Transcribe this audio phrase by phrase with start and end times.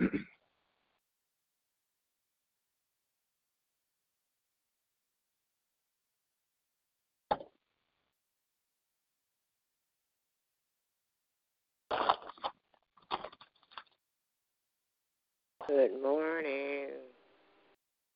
[0.00, 0.10] Good
[16.02, 16.90] morning.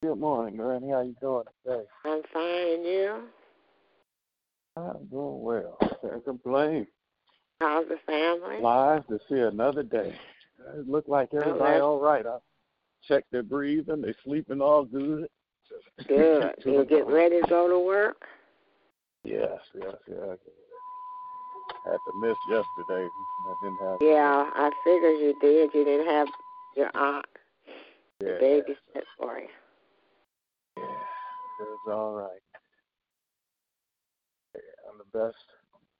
[0.02, 0.90] Good morning, Granny.
[0.90, 1.84] How you doing today?
[2.04, 3.22] I'm fine, you?
[4.76, 5.76] I'm doing well.
[6.00, 6.86] Can't complain.
[7.60, 8.60] How's the family?
[8.60, 10.14] Live to see another day.
[10.74, 12.26] It looked like everybody all right.
[12.26, 12.38] I
[13.06, 14.00] checked their breathing.
[14.00, 15.28] They sleeping all good.
[16.08, 16.54] Good.
[16.64, 18.26] You get ready to go to work?
[19.24, 20.38] Yes, yes, yes.
[21.84, 23.08] Had to miss yesterday.
[23.08, 23.98] I didn't have.
[24.00, 25.70] Yeah, I figured you did.
[25.72, 26.28] You didn't have
[26.76, 27.24] your aunt
[28.20, 29.48] yeah, babysit for you.
[30.76, 30.84] yeah.
[30.84, 32.42] It was all right.
[34.54, 35.36] Yeah, I'm the best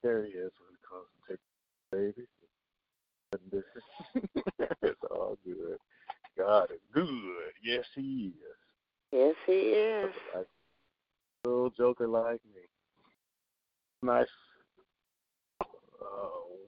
[0.03, 2.29] there is when it comes to taking baby.
[3.53, 3.63] This
[4.83, 5.79] it's all good.
[6.37, 7.53] God is good.
[7.63, 8.57] Yes, He is.
[9.13, 10.11] Yes, he is.
[10.35, 10.47] Like
[11.45, 12.63] little joker like me.
[14.03, 14.27] Nice
[15.61, 15.67] uh,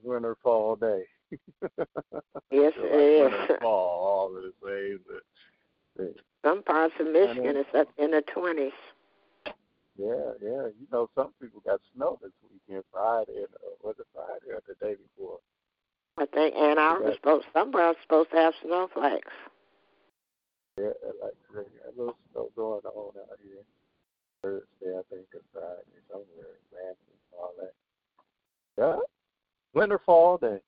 [0.03, 1.03] winter fall day.
[2.51, 3.57] Yes, it like is.
[3.59, 4.99] fall all of the same.
[5.07, 5.23] But
[5.97, 6.21] See.
[6.43, 8.71] Some parts of Michigan it's up in the twenties.
[9.97, 10.67] Yeah, yeah.
[10.77, 14.61] You know, some people got snow this weekend, Friday, and uh, was it Friday or
[14.67, 15.39] the day before?
[16.17, 17.15] I think Ann Arbor's Okay.
[17.17, 19.31] supposed somewhere supposed to have snowflakes.
[20.77, 20.91] Yeah,
[21.21, 23.63] like a little snow going on out here.
[24.41, 26.99] Thursday, I think, or Friday, somewhere, Ramsey,
[27.37, 27.73] all that.
[28.77, 28.99] Yeah,
[29.73, 30.61] winter, fall day.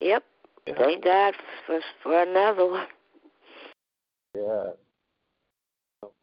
[0.00, 0.24] Yep.
[0.66, 0.74] Yeah.
[0.78, 1.34] Thank God
[1.66, 2.86] for for another one.
[4.34, 4.72] Yeah.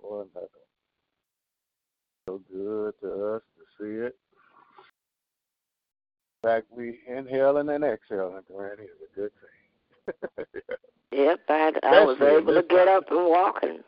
[0.02, 0.48] For another.
[2.28, 4.18] So good to us to see it.
[6.44, 10.46] In fact, we inhaling and exhaling, Granny, is a good thing.
[11.14, 12.98] Yep, I, I was able to get time.
[12.98, 13.80] up and walking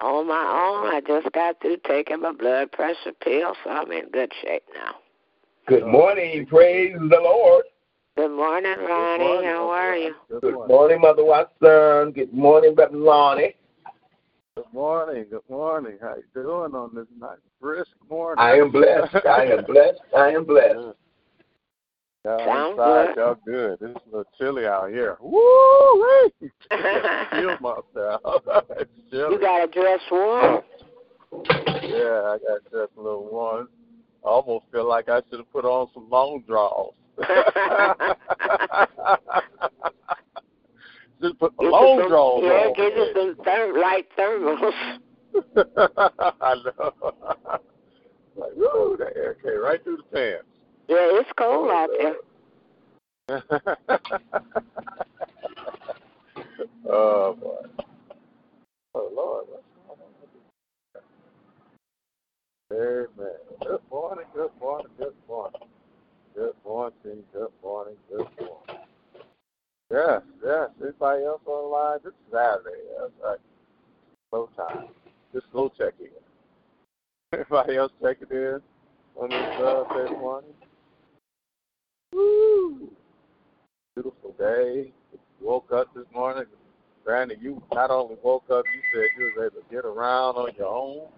[0.00, 0.92] on my own.
[0.92, 4.96] I just got through taking my blood pressure pill, so I'm in good shape now.
[5.68, 6.44] Good morning.
[6.46, 7.66] Praise the Lord.
[8.16, 9.18] Good morning, Ronnie.
[9.18, 10.14] Good morning, How are you?
[10.28, 10.76] Good Good morning.
[10.76, 12.12] morning, Mother Watson.
[12.12, 13.54] Good morning, Brother Lonnie.
[14.56, 15.26] Good morning.
[15.30, 15.98] Good morning.
[16.00, 18.42] How you doing on this nice brisk morning?
[18.42, 19.14] I am blessed.
[19.24, 20.00] I am blessed.
[20.16, 20.96] I am blessed.
[22.26, 23.16] Y'all Sounds inside, good.
[23.20, 23.78] y'all good.
[23.80, 25.16] It's a little chilly out here.
[25.20, 26.30] Woo!
[27.30, 28.42] Feel myself.
[28.70, 29.34] it's chilly.
[29.34, 30.62] You got to dress warm.
[31.82, 33.68] Yeah, I got just a little one.
[34.24, 36.94] I almost feel like I should have put on some long draws.
[41.22, 42.72] Just put Get long some- draws Yeah, on.
[42.74, 44.72] get you some therm- light thermals.
[46.42, 46.92] I know.
[48.36, 50.44] like, woo, the air came right through the pants.
[50.88, 52.14] Yeah, it's cold out there.
[56.88, 57.56] oh boy.
[58.94, 59.46] Oh Lord?
[62.72, 63.34] Amen.
[63.62, 65.60] Good morning, good morning, good morning.
[66.34, 68.82] Good morning, good morning, good morning.
[69.90, 70.68] Yes, yes.
[70.80, 72.00] Anybody else on the?
[72.04, 72.80] This is Saturday.
[73.00, 73.38] That's right.
[74.30, 74.88] Slow time.
[75.32, 76.08] Just slow check in.
[77.32, 78.60] Anybody else checking in
[79.16, 80.50] on this uh, Thursday morning?
[82.12, 82.90] Woo!
[83.94, 84.92] Beautiful day.
[85.40, 86.44] Woke up this morning.
[87.04, 90.50] Granny, you not only woke up, you said you was able to get around on
[90.58, 91.08] your own.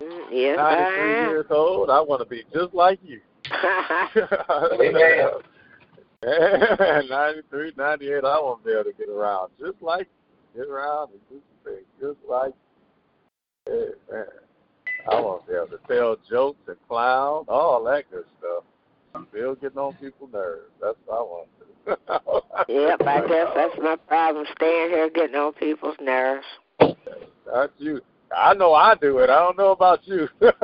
[0.00, 1.30] Mm, yes, 93 I am.
[1.30, 1.90] years old.
[1.90, 3.20] I want to be just like you.
[3.52, 5.30] Amen.
[7.08, 10.08] 93, 98, I want to be able to get around just like
[10.56, 12.52] get around and do things just like
[13.66, 14.24] hey, man.
[15.10, 18.45] I want to be able to tell jokes and clown, all that good stuff.
[19.36, 20.70] Still getting on people's nerves.
[20.80, 21.66] That's what I want to
[22.72, 26.46] yep, I guess that's my problem, staying here getting on people's nerves.
[26.80, 28.00] That's you.
[28.34, 29.28] I know I do it.
[29.28, 30.26] I don't know about you.
[30.40, 30.54] uh,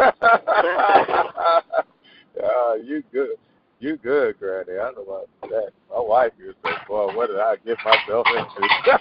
[2.82, 3.36] you good.
[3.78, 4.78] You good, Granny.
[4.78, 5.72] I know about that.
[5.90, 8.62] My wife used to say, boy, what did I get myself into?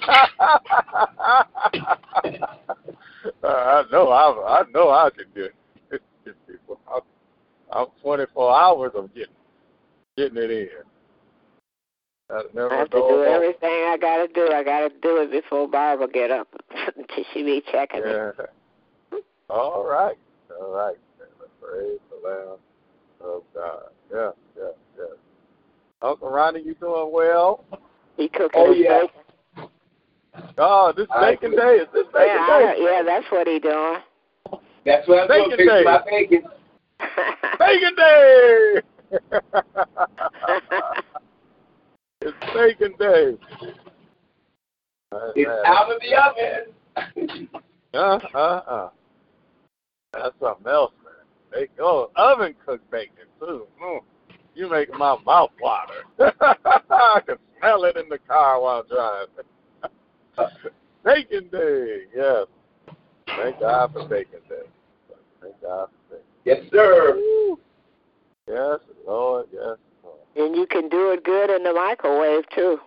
[3.41, 5.27] uh, I know I I know I can
[6.45, 6.77] people.
[6.93, 7.03] I'm,
[7.71, 9.33] I'm 24 hours of getting
[10.17, 10.67] getting it in.
[12.29, 14.47] I never I have to do about- everything I gotta do.
[14.51, 16.47] I gotta do it before Barbara get up.
[17.33, 18.09] she be checking me.
[18.09, 18.31] Yeah.
[19.49, 20.15] All right.
[20.59, 20.95] All right.
[21.61, 22.57] Praise the Lamb
[23.21, 23.83] of God.
[24.11, 25.05] Yeah, yeah, yeah.
[26.01, 27.63] Uncle Ronnie, you doing well?
[28.17, 29.01] He cooking Oh, his yeah.
[29.55, 29.69] bacon.
[30.57, 31.75] Oh, this I- bacon day.
[31.81, 32.81] Is this bacon Yeah, I, day?
[32.81, 33.97] yeah, that's what he doing.
[34.85, 35.57] That's what I'm Bacon doing.
[35.57, 35.83] Fixing day.
[35.83, 36.43] my bacon.
[37.59, 38.81] Bacon day!
[42.21, 43.37] it's bacon day.
[45.35, 47.49] It's out of the oven.
[47.93, 48.89] Uh, uh, uh.
[50.13, 51.13] That's something else, man.
[51.51, 53.67] They go oven cooked bacon too.
[53.83, 53.99] Mm.
[54.55, 56.03] You make my mouth water.
[56.89, 59.45] I can smell it in the car while driving.
[61.03, 62.47] bacon day, yes.
[63.27, 64.67] Thank God for bacon day.
[65.41, 66.25] Thank God for bacon.
[66.45, 67.15] Yes, sir.
[67.15, 67.59] Woo.
[68.47, 70.17] Yes, Lord, yes, Lord.
[70.35, 72.79] and you can do it good in the microwave too.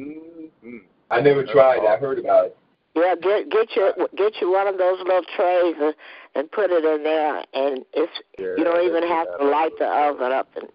[0.00, 0.78] Mm-hmm.
[1.10, 1.86] I never tried.
[1.86, 2.56] I heard about it.
[2.94, 5.94] Yeah, get get your get you one of those little trays and,
[6.34, 10.32] and put it in there, and it's you don't even have to light the oven
[10.32, 10.68] up and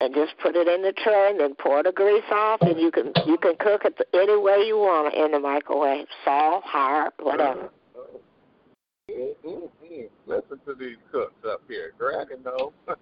[0.00, 2.90] and just put it in the tray and then pour the grease off, and you
[2.90, 7.70] can you can cook it any way you want in the microwave, soft, hard, whatever.
[9.10, 10.02] Mm-hmm.
[10.26, 11.92] Listen to these cooks up here.
[11.96, 12.72] Granny no.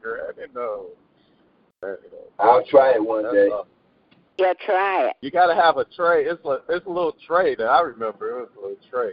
[0.00, 0.86] Granny no.
[1.80, 2.18] Granny no.
[2.38, 3.48] I'll try it one That's day.
[3.48, 3.66] all.
[4.38, 5.16] Yeah, try it.
[5.20, 6.24] You got to have a tray.
[6.24, 8.30] It's a it's a little tray that I remember.
[8.30, 9.12] It was a little tray.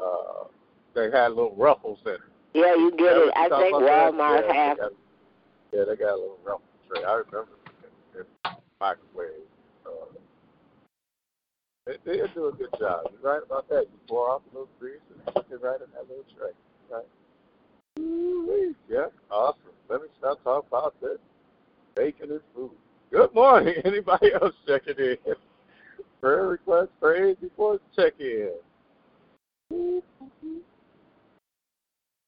[0.00, 0.48] Uh,
[0.94, 2.20] they had little ruffles in it.
[2.54, 3.34] Yeah, you get Remember it.
[3.36, 4.12] I think about that?
[4.12, 4.78] Walmart yeah, have.
[5.72, 7.04] Yeah, they got a little ruffle tray.
[7.04, 7.52] I remember
[8.14, 8.50] it in
[8.80, 9.39] microwave.
[12.04, 13.06] They, they'll do a good job.
[13.12, 13.86] You're right about that.
[13.90, 16.50] You pour off a little grease and put it right in that little tray.
[16.90, 17.04] Right?
[17.98, 18.74] Ooh-wee.
[18.88, 19.60] Yeah, awesome.
[19.88, 21.18] Let me stop talking about this.
[21.96, 22.70] Bacon and food.
[23.10, 23.74] Good morning.
[23.84, 25.16] Anybody else checking in?
[26.20, 28.52] Prayer request, praise before check in.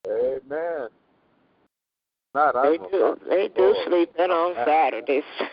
[0.09, 0.89] Amen.
[2.35, 3.17] Not They do.
[3.29, 5.23] They do sleep in on Saturdays.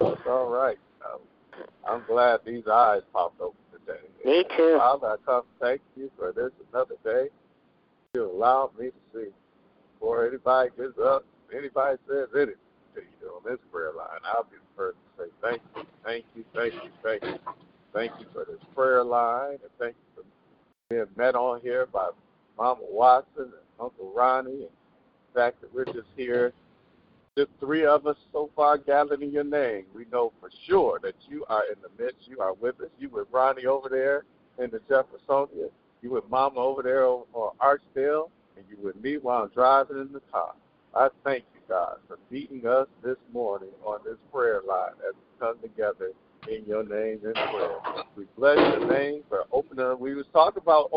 [0.00, 0.78] That's all right.
[1.88, 4.00] I'm glad these eyes popped open today.
[4.24, 4.76] Me uh, too.
[4.78, 7.28] Father, I come thank you for this another day.
[8.14, 9.28] You allowed me to see.
[9.94, 11.24] Before anybody gets up,
[11.56, 12.54] anybody says anything
[12.94, 16.24] to you on this prayer line, I'll be the first to say thank you, thank
[16.36, 17.38] you, thank you, thank you.
[17.92, 20.24] Thank you for this prayer line, and thank you for
[20.90, 22.10] being met on here by
[22.56, 26.52] Mama Watson and Uncle Ronnie, and the fact that we're just here
[27.38, 31.14] just three of us so far gathered in your name, we know for sure that
[31.28, 32.26] you are in the midst.
[32.26, 32.88] You are with us.
[32.98, 34.24] You with Ronnie over there
[34.58, 35.70] in the Jeffersonian.
[36.02, 37.22] You with Mama over there on
[37.60, 38.30] Archdale.
[38.56, 40.52] And you with me while I'm driving in the car.
[40.96, 45.38] I thank you, God, for meeting us this morning on this prayer line as we
[45.38, 46.10] come together
[46.48, 47.78] in your name in prayer.
[48.16, 50.90] We bless your name for opening We was talking about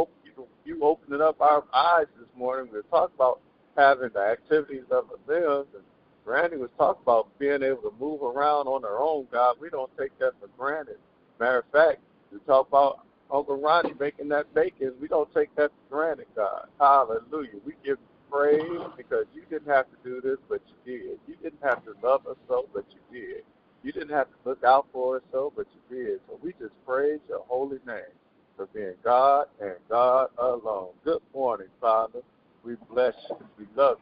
[0.66, 2.68] you, opening up our eyes this morning.
[2.72, 3.42] We were talking about
[3.78, 5.84] having the activities of the and
[6.26, 9.56] Randy was talking about being able to move around on our own, God.
[9.60, 10.98] We don't take that for granted.
[11.40, 12.00] Matter of fact,
[12.32, 14.94] we talk about Uncle Ronnie making that bacon.
[15.02, 16.68] We don't take that for granted, God.
[16.80, 17.60] Hallelujah.
[17.66, 17.98] We give
[18.32, 18.62] praise
[18.96, 21.20] because you didn't have to do this, but you did.
[21.28, 23.44] You didn't have to love us so, but you did.
[23.84, 26.20] You didn't have to look out for us so, but you did.
[26.28, 28.14] So we just praise your holy name
[28.56, 30.90] for being God and God alone.
[31.04, 32.20] Good morning, Father.
[32.64, 33.38] We bless you.
[33.58, 33.98] We love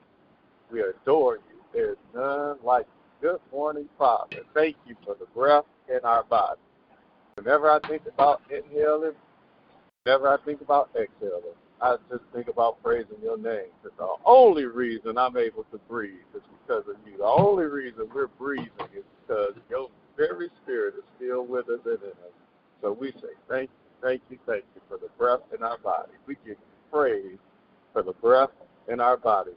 [0.71, 0.77] you.
[0.77, 1.48] We adore you.
[1.73, 2.85] There's none like.
[3.21, 4.43] Good morning, Father.
[4.53, 6.59] Thank you for the breath in our body.
[7.35, 9.11] Whenever I think about inhaling,
[10.03, 13.71] whenever I think about exhaling, I just think about praising your name.
[13.83, 17.17] Because the only reason I'm able to breathe is because of you.
[17.17, 22.01] The only reason we're breathing is because your very spirit is still with us and
[22.01, 22.33] in us.
[22.81, 26.13] So we say thank you, thank you, thank you for the breath in our body.
[26.25, 26.55] We give you
[26.91, 27.37] praise
[27.91, 28.51] for the breath
[28.87, 29.55] in our bodies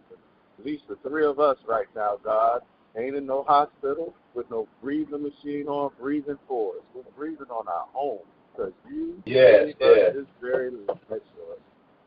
[0.62, 2.60] at least the three of us right now, God,
[2.96, 6.82] ain't in no hospital with no breathing machine on, breathing for us.
[6.94, 8.20] We're breathing on our own
[8.54, 10.08] because you yes, gave yes.
[10.10, 11.20] us this very life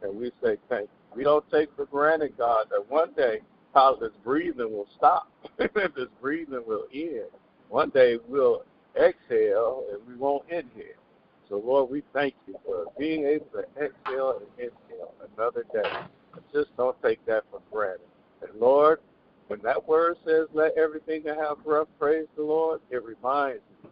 [0.01, 1.17] And we say thank you.
[1.17, 3.39] We don't take for granted, God, that one day
[3.73, 5.29] how this breathing will stop.
[5.57, 7.27] this breathing will end.
[7.67, 8.63] One day we'll
[8.95, 11.01] exhale and we won't inhale.
[11.49, 15.91] So, Lord, we thank you for being able to exhale and inhale another day.
[16.53, 18.07] Just don't take that for granted.
[18.41, 18.99] And Lord,
[19.47, 23.89] when that word says, let everything that have breath praise the Lord, it reminds me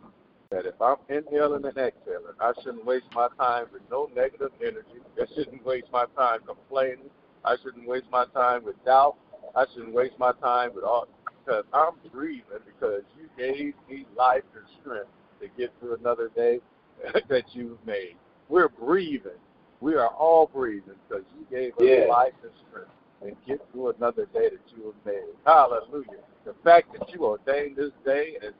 [0.49, 5.01] that if I'm inhaling and exhaling, I shouldn't waste my time with no negative energy.
[5.19, 7.09] I shouldn't waste my time complaining.
[7.45, 9.15] I shouldn't waste my time with doubt.
[9.55, 11.07] I shouldn't waste my time with all,
[11.45, 15.09] because I'm breathing because you gave me life and strength
[15.41, 16.59] to get through another day
[17.29, 18.15] that you've made.
[18.49, 19.31] We're breathing.
[19.81, 22.05] We are all breathing because you gave us yeah.
[22.09, 22.89] life and strength
[23.25, 25.33] and get through another day that you have made.
[25.45, 26.23] Hallelujah.
[26.45, 28.53] The fact that you ordained this day and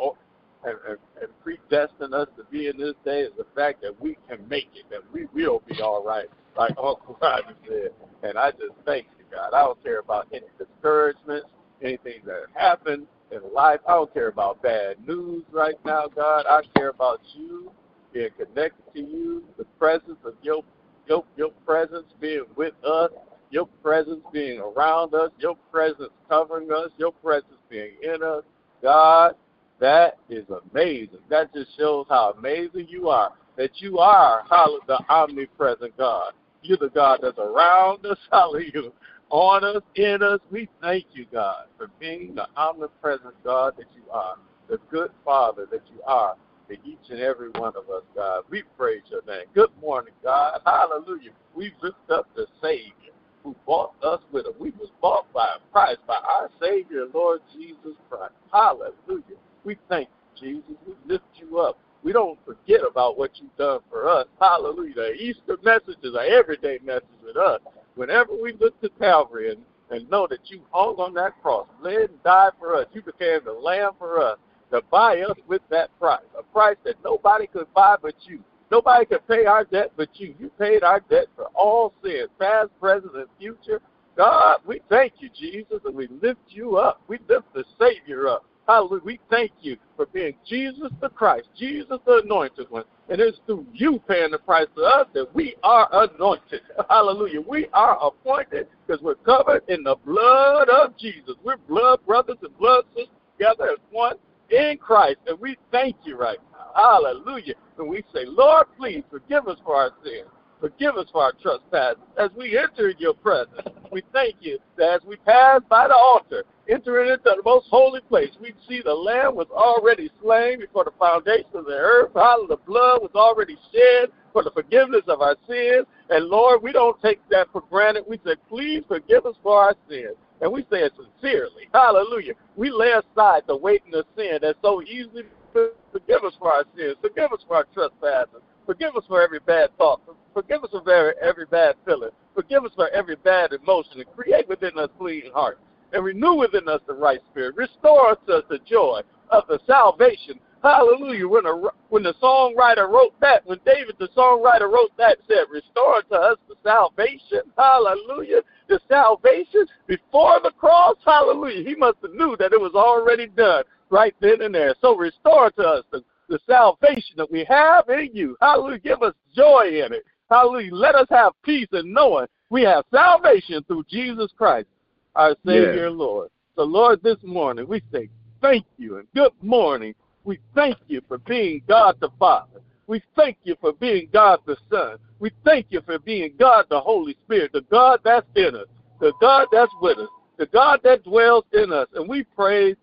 [0.00, 0.16] oh,
[0.64, 4.16] and, and, and predestined us to be in this day is the fact that we
[4.28, 7.90] can make it, that we will be all right, like Uncle Roger said.
[8.22, 9.54] And I just thank you, God.
[9.54, 11.46] I don't care about any discouragements,
[11.82, 13.80] anything that happened in life.
[13.88, 16.44] I don't care about bad news right now, God.
[16.48, 17.72] I care about you
[18.12, 20.62] being connected to you, the presence of your
[21.08, 23.10] your your presence being with us
[23.52, 28.42] your presence being around us, your presence covering us, your presence being in us.
[28.82, 29.34] God,
[29.78, 31.18] that is amazing.
[31.28, 33.32] That just shows how amazing you are.
[33.58, 34.42] That you are,
[34.88, 36.32] the omnipresent God.
[36.62, 38.90] You're the God that's around us, hallelujah,
[39.28, 40.40] on us, in us.
[40.50, 44.36] We thank you, God, for being the omnipresent God that you are,
[44.70, 46.36] the good Father that you are
[46.70, 48.44] to each and every one of us, God.
[48.48, 49.44] We praise your name.
[49.54, 50.60] Good morning, God.
[50.64, 51.32] Hallelujah.
[51.54, 53.11] We lift up the Savior
[53.42, 57.40] who bought us with a we was bought by a price by our Savior, Lord
[57.52, 58.32] Jesus Christ.
[58.52, 59.38] Hallelujah.
[59.64, 60.76] We thank you, Jesus.
[60.86, 61.78] We lift you up.
[62.02, 64.26] We don't forget about what you've done for us.
[64.40, 64.94] Hallelujah.
[64.94, 67.60] The Easter message is an everyday message with us.
[67.94, 72.10] Whenever we look to Calvary and, and know that you hung on that cross, bled
[72.10, 74.38] and died for us, you became the lamb for us
[74.72, 78.42] to buy us with that price, a price that nobody could buy but you.
[78.72, 80.34] Nobody can pay our debt but you.
[80.40, 83.82] You paid our debt for all sins, past, present, and future.
[84.16, 87.02] God, we thank you, Jesus, and we lift you up.
[87.06, 88.46] We lift the Savior up.
[88.66, 89.02] Hallelujah.
[89.04, 92.84] We thank you for being Jesus the Christ, Jesus the anointed one.
[93.10, 96.62] And it's through you paying the price to us that we are anointed.
[96.88, 97.42] Hallelujah.
[97.42, 101.34] We are appointed because we're covered in the blood of Jesus.
[101.44, 104.16] We're blood brothers and blood sisters together as one
[104.48, 105.18] in Christ.
[105.26, 106.51] And we thank you right now.
[106.74, 107.54] Hallelujah.
[107.78, 110.28] And we say, Lord, please forgive us for our sins.
[110.60, 112.02] Forgive us for our trespasses.
[112.18, 116.44] As we enter your presence, we thank you that as we pass by the altar,
[116.68, 120.92] entering into the most holy place, we see the Lamb was already slain before the
[121.00, 122.12] foundation of the earth.
[122.14, 122.48] Hallelujah.
[122.48, 125.86] The blood was already shed for the forgiveness of our sins.
[126.10, 128.04] And Lord, we don't take that for granted.
[128.08, 130.14] We say, please forgive us for our sins.
[130.40, 131.68] And we say it sincerely.
[131.74, 132.34] Hallelujah.
[132.56, 136.96] We lay aside the weight of sin that so easily forgive us for our sins.
[137.00, 138.42] Forgive us for our trespasses.
[138.66, 140.00] Forgive us for every bad thought.
[140.34, 142.10] Forgive us for every, every bad feeling.
[142.34, 144.00] Forgive us for every bad emotion.
[144.00, 145.60] And create within us clean hearts.
[145.92, 147.56] And renew within us the right spirit.
[147.56, 150.38] Restore to us the joy of the salvation.
[150.62, 151.26] Hallelujah.
[151.26, 156.02] When, a, when the songwriter wrote that, when David, the songwriter, wrote that, said, Restore
[156.02, 157.42] to us the salvation.
[157.58, 158.42] Hallelujah.
[158.68, 160.96] The salvation before the cross.
[161.04, 161.68] Hallelujah.
[161.68, 164.74] He must have knew that it was already done right then and there.
[164.80, 168.36] So restore to us the the salvation that we have in you.
[168.40, 168.78] Hallelujah.
[168.78, 170.04] Give us joy in it.
[170.30, 170.74] Hallelujah.
[170.74, 174.66] Let us have peace in knowing we have salvation through Jesus Christ,
[175.14, 176.30] our Savior and Lord.
[176.56, 178.08] So, Lord, this morning we say
[178.40, 179.94] thank you and good morning.
[180.24, 182.60] We thank you for being God the Father.
[182.86, 184.96] We thank you for being God the Son.
[185.18, 188.66] We thank you for being God the Holy Spirit, the God that's in us,
[189.00, 190.08] the God that's with us,
[190.38, 191.88] the God that dwells in us.
[191.94, 192.76] And we praise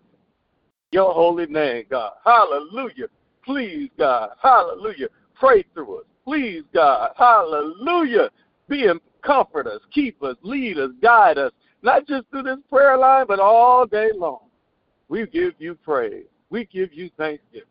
[0.92, 2.12] your holy name, God.
[2.24, 3.06] Hallelujah.
[3.44, 6.04] Please, God, hallelujah, pray through us.
[6.24, 8.30] Please, God, hallelujah,
[8.68, 12.96] be and comfort us, keep us, lead us, guide us, not just through this prayer
[12.98, 14.40] line, but all day long.
[15.08, 16.26] We give you praise.
[16.50, 17.66] We give you thanksgiving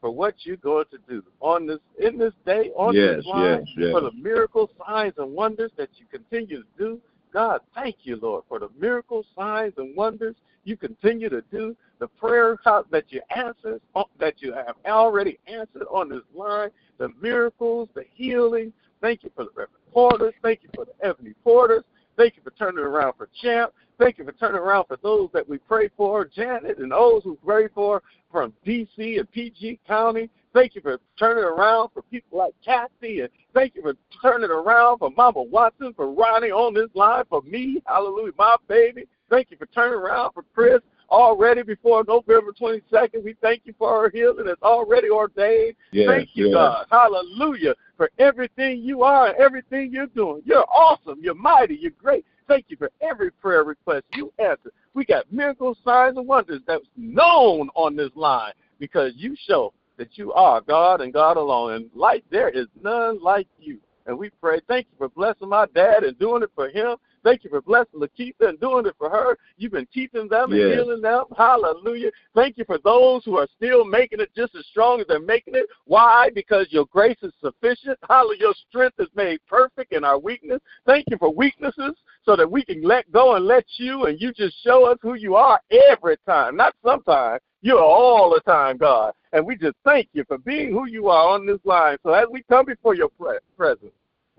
[0.00, 3.58] for what you're going to do on this in this day, on yes, this line,
[3.58, 3.92] yes, yes.
[3.92, 7.00] for the miracles, signs, and wonders that you continue to do.
[7.32, 12.08] God, thank you, Lord, for the miracles, signs, and wonders you continue to do, the
[12.08, 12.56] prayer
[12.90, 18.04] that you answer, uh, that you have already answered on this line, the miracles, the
[18.14, 18.72] healing.
[19.00, 20.34] Thank you for the Reverend Porters.
[20.42, 21.84] Thank you for the Ebony Porters.
[22.16, 23.72] Thank you for turning around for Champ.
[23.98, 27.38] Thank you for turning around for those that we pray for, Janet, and those who
[27.44, 29.18] pray for from D.C.
[29.18, 30.30] and PG County.
[30.52, 34.98] Thank you for turning around for people like Kathy, and thank you for turning around
[34.98, 39.06] for Mama Watson, for Ronnie on this line, for me, hallelujah, my baby.
[39.30, 43.24] Thank you for turning around for Chris already before November 22nd.
[43.24, 44.46] We thank you for our healing.
[44.46, 45.74] It's already ordained.
[45.92, 46.54] Yes, thank you, yes.
[46.54, 46.86] God.
[46.90, 50.42] Hallelujah for everything you are and everything you're doing.
[50.44, 51.18] You're awesome.
[51.20, 51.76] You're mighty.
[51.76, 52.24] You're great.
[52.48, 54.72] Thank you for every prayer request you answer.
[54.94, 60.16] We got miracles, signs, and wonders that's known on this line because you show that
[60.16, 61.74] you are God and God alone.
[61.74, 63.78] And like there is none like you.
[64.06, 66.96] And we pray, thank you for blessing my dad and doing it for him.
[67.22, 69.36] Thank you for blessing Lakeitha and doing it for her.
[69.56, 70.70] You've been keeping them and Yes.
[70.70, 71.24] healing them.
[71.36, 72.10] Hallelujah.
[72.34, 75.54] Thank you for those who are still making it just as strong as they're making
[75.54, 75.66] it.
[75.84, 76.30] Why?
[76.34, 77.98] Because your grace is sufficient.
[78.08, 78.40] Hallelujah.
[78.40, 80.60] Your strength is made perfect in our weakness.
[80.86, 84.32] Thank you for weaknesses so that we can let go and let you and you
[84.32, 87.42] just show us who you are every time, not sometimes.
[87.62, 89.12] You're all the time, God.
[89.32, 91.98] And we just thank you for being who you are on this line.
[92.02, 93.10] So as we come before your
[93.56, 93.92] presence,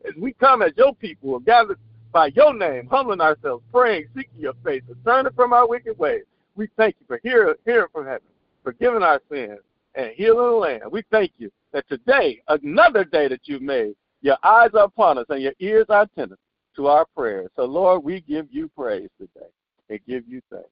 [0.03, 1.77] as we come as your people who gathered
[2.11, 6.23] by your name, humbling ourselves, praying, seeking your face, and turning from our wicked ways,
[6.55, 8.27] we thank you for hearing, hearing from heaven,
[8.63, 9.59] forgiving our sins,
[9.95, 10.83] and healing the land.
[10.91, 15.25] We thank you that today, another day that you've made, your eyes are upon us
[15.29, 16.37] and your ears are attentive
[16.75, 17.49] to our prayers.
[17.55, 19.49] So, Lord, we give you praise today
[19.89, 20.69] and give you thanks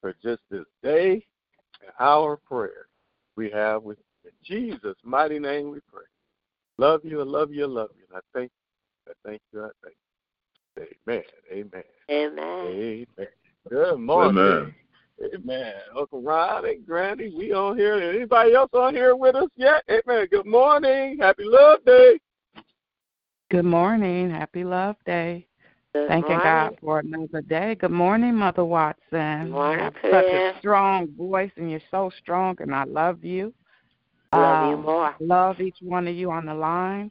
[0.00, 1.24] for just this day
[1.82, 2.86] and our prayer
[3.36, 4.30] we have with you.
[4.30, 6.04] In Jesus' mighty name we pray.
[6.76, 8.04] Love you, I love you, I love you.
[8.10, 10.07] And I thank you, I thank you, I thank you.
[10.78, 12.36] Amen, amen, Amen.
[12.38, 13.28] amen.
[13.68, 14.38] Good morning.
[14.38, 14.74] Amen.
[15.34, 15.74] Amen.
[15.98, 17.94] Uncle Ron and Granny, we on here.
[17.94, 19.82] Anybody else on here with us yet?
[19.90, 20.28] Amen.
[20.30, 21.18] Good morning.
[21.18, 22.20] Happy Love Day.
[23.50, 24.30] Good morning.
[24.30, 25.46] Happy Love Day.
[25.94, 26.44] Good Thanking morning.
[26.44, 27.74] God for another day.
[27.74, 28.98] Good morning, Mother Watson.
[29.10, 33.24] Good morning, you have such a strong voice, and you're so strong, and I love
[33.24, 33.52] you.
[34.32, 35.14] Love you Um, more.
[35.18, 37.10] Love each one of you on the line.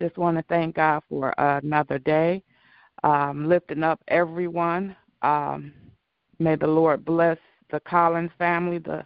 [0.00, 2.42] Just want to thank God for another day.
[3.02, 4.96] Um, lifting up everyone.
[5.22, 5.72] Um,
[6.38, 7.38] may the Lord bless
[7.70, 9.04] the Collins family, the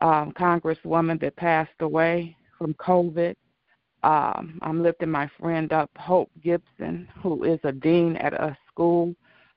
[0.00, 3.34] um, congresswoman that passed away from COVID.
[4.02, 9.14] Um, I'm lifting my friend up, Hope Gibson, who is a dean at a school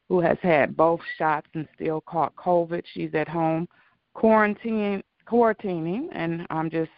[0.08, 2.84] who has had both shots and still caught COVID.
[2.94, 3.68] She's at home
[4.14, 6.90] quarantine quarantining, and I'm just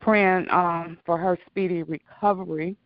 [0.00, 2.76] praying um, for her speedy recovery,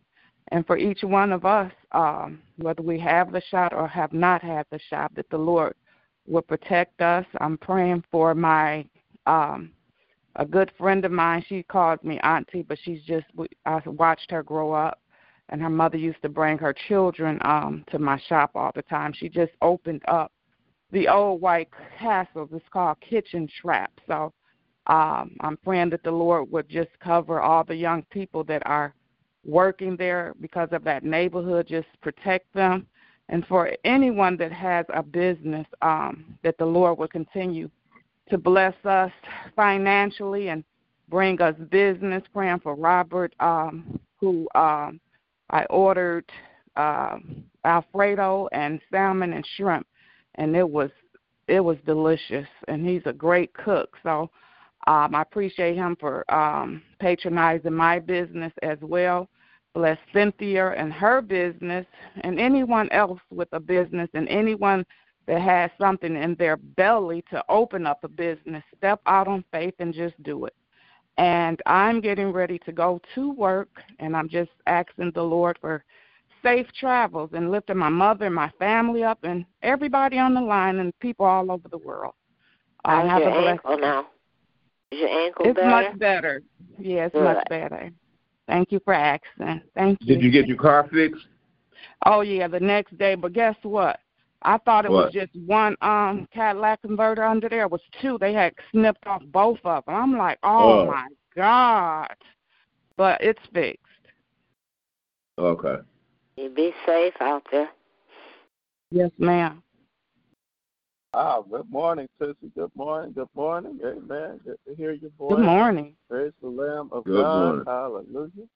[0.49, 4.41] and for each one of us, um, whether we have the shot or have not
[4.41, 5.75] had the shot, that the Lord
[6.27, 7.25] will protect us.
[7.39, 8.85] I'm praying for my
[9.25, 9.71] um,
[10.35, 11.43] a good friend of mine.
[11.47, 13.25] She calls me auntie, but she's just
[13.65, 14.99] I watched her grow up,
[15.49, 19.13] and her mother used to bring her children um, to my shop all the time.
[19.13, 20.31] She just opened up
[20.91, 22.49] the old white castles.
[22.53, 23.91] It's called Kitchen Trap.
[24.07, 24.33] So
[24.87, 28.95] um, I'm praying that the Lord would just cover all the young people that are
[29.49, 32.87] working there because of that neighborhood, just protect them.
[33.29, 37.69] And for anyone that has a business, um, that the Lord will continue
[38.29, 39.11] to bless us
[39.55, 40.63] financially and
[41.09, 42.23] bring us business.
[42.33, 44.99] Praying for Robert, um, who um,
[45.49, 46.25] I ordered
[46.75, 47.17] uh,
[47.65, 49.85] Alfredo and salmon and shrimp
[50.35, 50.89] and it was
[51.47, 54.29] it was delicious and he's a great cook so
[54.87, 59.27] um i appreciate him for um patronizing my business as well
[59.79, 61.85] bless cynthia and her business
[62.21, 64.85] and anyone else with a business and anyone
[65.25, 69.73] that has something in their belly to open up a business step out on faith
[69.79, 70.53] and just do it
[71.17, 75.81] and i'm getting ready to go to work and i'm just asking the lord for
[76.43, 80.79] safe travels and lifting my mother and my family up and everybody on the line
[80.79, 82.13] and people all over the world.
[82.85, 84.07] I have your a ankle now?
[84.91, 85.69] Is your ankle it's better?
[85.69, 86.41] much better.
[86.77, 87.23] Yeah, it's Good.
[87.23, 87.91] much better.
[88.49, 89.61] Thank you for asking.
[89.75, 90.15] Thank you.
[90.15, 91.21] Did you get your car fixed?
[92.07, 93.13] Oh yeah, the next day.
[93.13, 93.99] But guess what?
[94.41, 95.05] I thought it what?
[95.05, 97.63] was just one um Cadillac converter under there.
[97.63, 98.17] It was two.
[98.19, 99.95] They had snipped off both of them.
[99.95, 100.85] I'm like, oh, oh.
[100.87, 102.15] my god!
[102.97, 103.83] But it's fixed.
[105.37, 105.75] Okay.
[106.35, 107.69] You be safe out there.
[108.89, 109.61] Yes, ma'am.
[111.13, 112.53] Ah, good morning, Sissy.
[112.53, 113.13] Good morning.
[113.13, 113.79] Good morning.
[113.83, 114.39] Amen.
[114.45, 115.37] Good to hear your voice.
[115.37, 115.95] Good morning.
[116.07, 117.33] Praise the Lamb of good God.
[117.33, 117.65] Morning.
[117.65, 118.47] Hallelujah.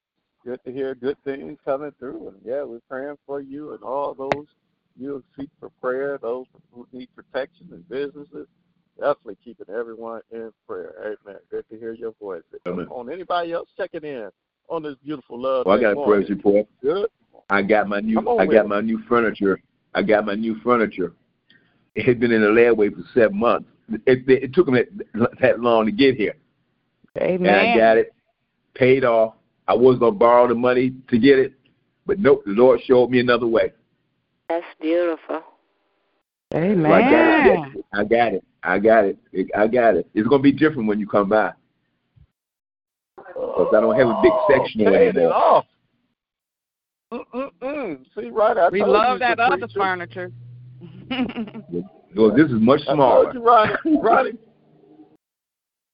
[0.45, 2.27] Good to hear good things coming through.
[2.27, 4.45] And yeah, we're praying for you and all those
[4.99, 8.47] you seek for prayer, those who need protection and businesses.
[8.99, 10.93] Definitely keeping everyone in prayer.
[11.25, 11.39] Amen.
[11.49, 12.43] Good to hear your voice.
[12.67, 12.85] Amen.
[12.91, 14.29] On anybody else checking in
[14.69, 15.65] on this beautiful love.
[15.65, 16.21] Well, I got a morning.
[16.21, 16.67] praise report.
[16.83, 17.09] Good.
[17.49, 18.67] I got my new I with got it.
[18.67, 19.59] my new furniture.
[19.95, 21.13] I got my new furniture.
[21.95, 23.69] It had been in the layaway for seven months.
[24.08, 26.36] It, it, it took me that, that long to get here,
[27.17, 27.53] Amen.
[27.53, 28.13] and I got it
[28.73, 29.36] paid off.
[29.67, 31.53] I was gonna borrow the money to get it,
[32.06, 32.43] but nope.
[32.45, 33.73] The Lord showed me another way.
[34.49, 35.41] That's beautiful.
[36.56, 36.84] Amen.
[36.84, 37.86] So I got it.
[37.93, 38.43] I got it.
[38.63, 39.17] I got it.
[39.56, 40.10] I got it.
[40.13, 41.51] It's gonna be different when you come by,
[43.17, 45.34] because I don't have a big section oh, Paid it anymore.
[45.34, 45.65] off.
[47.12, 48.06] Mm-mm-mm.
[48.15, 48.58] See, right?
[48.58, 49.79] I we love that the other preacher.
[49.79, 50.32] furniture.
[52.15, 53.23] Well, this is much I smaller.
[53.23, 53.73] told you, Ronnie.
[54.03, 54.31] Ronnie.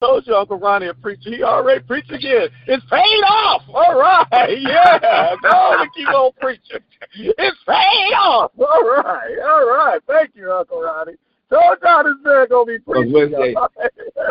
[0.01, 1.29] Told you, Uncle Ronnie, a preacher.
[1.29, 2.47] He already preached again.
[2.67, 3.61] It's paid off.
[3.73, 4.27] All right.
[4.59, 5.35] Yeah.
[5.45, 6.79] On and keep on preaching.
[7.13, 8.51] It's paid off.
[8.59, 9.37] All right.
[9.45, 9.99] All right.
[10.07, 11.13] Thank you, Uncle Ronnie.
[11.49, 13.33] Told y'all this man gonna be preaching.
[13.37, 13.55] say.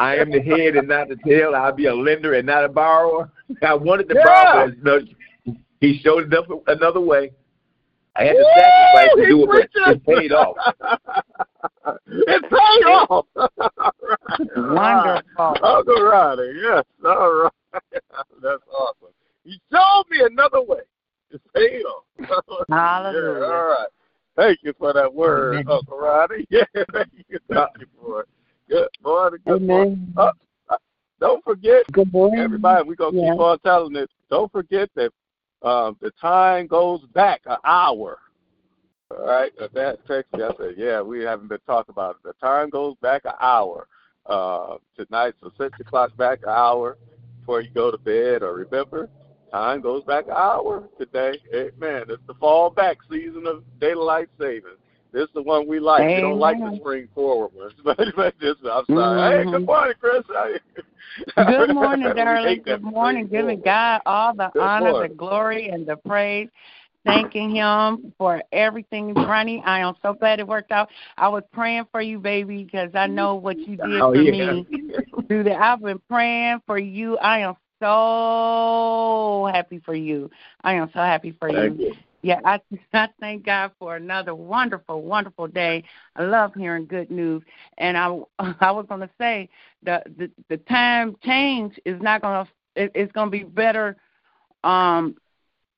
[0.00, 1.54] I am the head and not the tail.
[1.54, 3.30] I'll be a lender and not a borrower.
[3.62, 4.24] I wanted to Yeah.
[4.24, 5.02] borrow, but
[5.80, 7.30] he showed it up another way.
[8.18, 8.50] I had to Woo!
[8.56, 9.94] sacrifice to He do it, but preaching.
[9.94, 10.56] it's paid off.
[12.06, 13.26] it's paid off.
[13.36, 13.52] All
[14.56, 15.22] right.
[15.36, 15.66] Wonderful.
[15.66, 16.84] Uncle Ronnie, yes.
[17.04, 17.52] All right.
[18.42, 19.14] That's awesome.
[19.44, 20.80] He showed me another way.
[21.30, 22.64] It's paid off.
[22.70, 23.38] Hallelujah.
[23.40, 23.88] Yeah, all right.
[24.36, 25.68] Thank you for that word, Amen.
[25.70, 26.46] Uncle Ronnie.
[26.50, 27.38] Yeah, thank you.
[27.48, 28.28] Thank you for it.
[28.68, 29.40] Good morning.
[29.46, 29.92] Good morning.
[29.92, 30.14] Amen.
[30.16, 30.32] Uh,
[30.70, 30.76] uh,
[31.20, 32.40] don't forget, Good morning.
[32.40, 33.32] everybody, we're going to Yeah.
[33.32, 34.10] keep on telling it.
[34.30, 35.10] Don't forget that
[35.62, 38.18] um, the time goes back an hour.
[39.10, 39.52] All right.
[39.74, 40.42] That text me.
[40.42, 42.22] I said, yeah, we haven't been talking about it.
[42.24, 43.88] The time goes back an hour
[44.26, 45.34] uh, tonight.
[45.40, 46.96] So set your clock back an hour
[47.40, 48.42] before you go to bed.
[48.42, 49.08] Or remember,
[49.50, 51.38] time goes back an hour today.
[51.54, 52.04] Amen.
[52.08, 54.78] It's the fall back season of daylight savings.
[55.12, 56.14] This is the one we like.
[56.14, 57.72] We don't like the spring forward ones.
[57.84, 59.38] But, this, I'm sorry.
[59.38, 59.52] Hey, Mhm.
[59.52, 60.22] good morning, Chris.
[61.36, 62.62] Good morning, darling.
[62.64, 63.26] Good morning.
[63.26, 63.60] Giving.
[63.60, 65.10] God all the Good honor, morning.
[65.10, 66.48] the glory, and the praise.
[67.04, 69.62] Thanking Him for everything, Ronnie.
[69.64, 70.90] I am so glad it worked out.
[71.16, 74.30] I was praying for you, baby, because I know what you did Oh, for yeah.
[74.30, 74.66] me.
[75.26, 77.16] Through that, I've been praying for you.
[77.18, 80.30] I am so happy for you.
[80.62, 81.86] I am so happy for Thank you.
[81.86, 81.94] you.
[82.22, 82.60] Yeah, I,
[82.92, 85.84] I thank God for another wonderful, wonderful day.
[86.16, 87.42] I love hearing good news,
[87.78, 88.06] and I
[88.60, 89.48] I was going to say
[89.82, 92.50] the, the the time change is not going to
[92.82, 93.96] it, it's going to be better.
[94.64, 95.16] Um,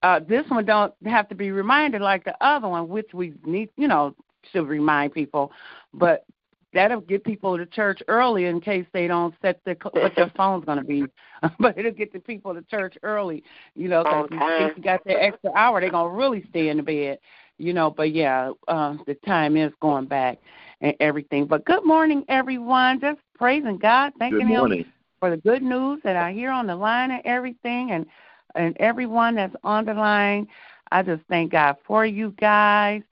[0.02, 3.68] uh, this one don't have to be reminded like the other one, which we need,
[3.76, 4.14] you know,
[4.52, 5.52] to remind people.
[5.92, 6.24] But
[6.72, 10.64] that'll get people to church early in case they don't set their what their phone's
[10.64, 11.04] going to be.
[11.58, 13.42] but it'll get the people to church early,
[13.74, 16.68] you know, because in case you got that extra hour, they're going to really stay
[16.68, 17.18] in the bed,
[17.58, 17.90] you know.
[17.90, 20.38] But yeah, uh, the time is going back
[20.80, 21.46] and everything.
[21.46, 23.00] But good morning, everyone.
[23.00, 24.84] Just praising God, thanking Him
[25.18, 28.06] for the good news that I hear on the line and everything, and
[28.54, 30.46] and everyone that's on the line.
[30.92, 33.02] I just thank God for you guys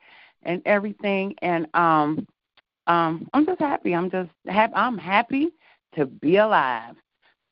[0.43, 1.35] and everything.
[1.43, 2.27] And um,
[2.89, 3.95] um, I'm just happy.
[3.95, 4.75] I'm just happy.
[4.75, 5.51] I'm happy
[5.95, 6.97] to be alive.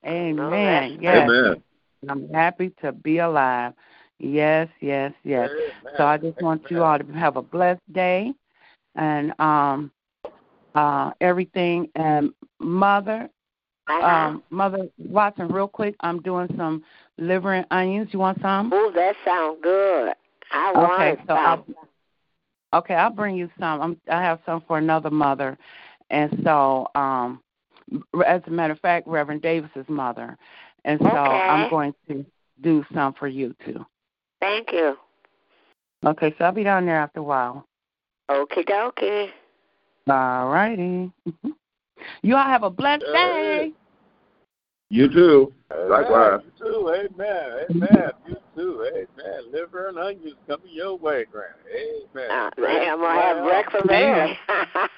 [0.05, 0.99] Amen.
[1.01, 1.29] Yes.
[1.29, 1.63] Amen.
[2.09, 3.73] I'm happy to be alive.
[4.19, 5.51] Yes, yes, yes.
[5.51, 5.95] Amen.
[5.97, 8.33] So I just want you all to have a blessed day
[8.95, 9.91] and um
[10.75, 13.29] uh everything and mother
[13.89, 14.07] uh-huh.
[14.07, 16.83] um mother Watson real quick, I'm doing some
[17.19, 18.09] liver and onions.
[18.13, 18.71] You want some?
[18.73, 20.13] Oh, that sounds good.
[20.53, 21.39] I want okay, so some.
[21.39, 21.67] I'll,
[22.75, 23.81] Okay, I'll bring you some.
[23.81, 25.57] I'm, I have some for another mother,
[26.11, 27.41] and so um,
[28.27, 30.37] as a matter of fact, Reverend Davis's mother,
[30.85, 31.47] and so okay.
[31.49, 32.27] I'm going to
[32.63, 33.85] do some for you too.
[34.41, 34.97] Thank you.
[36.05, 37.67] Okay, so I'll be down there after a while.
[38.31, 39.29] Okay, dokie.
[40.09, 41.11] All righty.
[42.23, 43.73] You all have a blessed day.
[44.91, 45.53] You too.
[45.89, 46.43] Likewise.
[46.45, 47.09] You too.
[47.15, 47.67] Amen.
[47.71, 48.37] Amen.
[48.57, 48.85] You too.
[48.95, 49.53] Amen.
[49.53, 51.53] Liver and onions coming your way, Granny.
[52.15, 52.31] Amen.
[52.31, 54.39] Uh, hey, I'm gonna have breakfast there.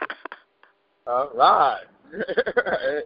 [1.06, 1.84] All right.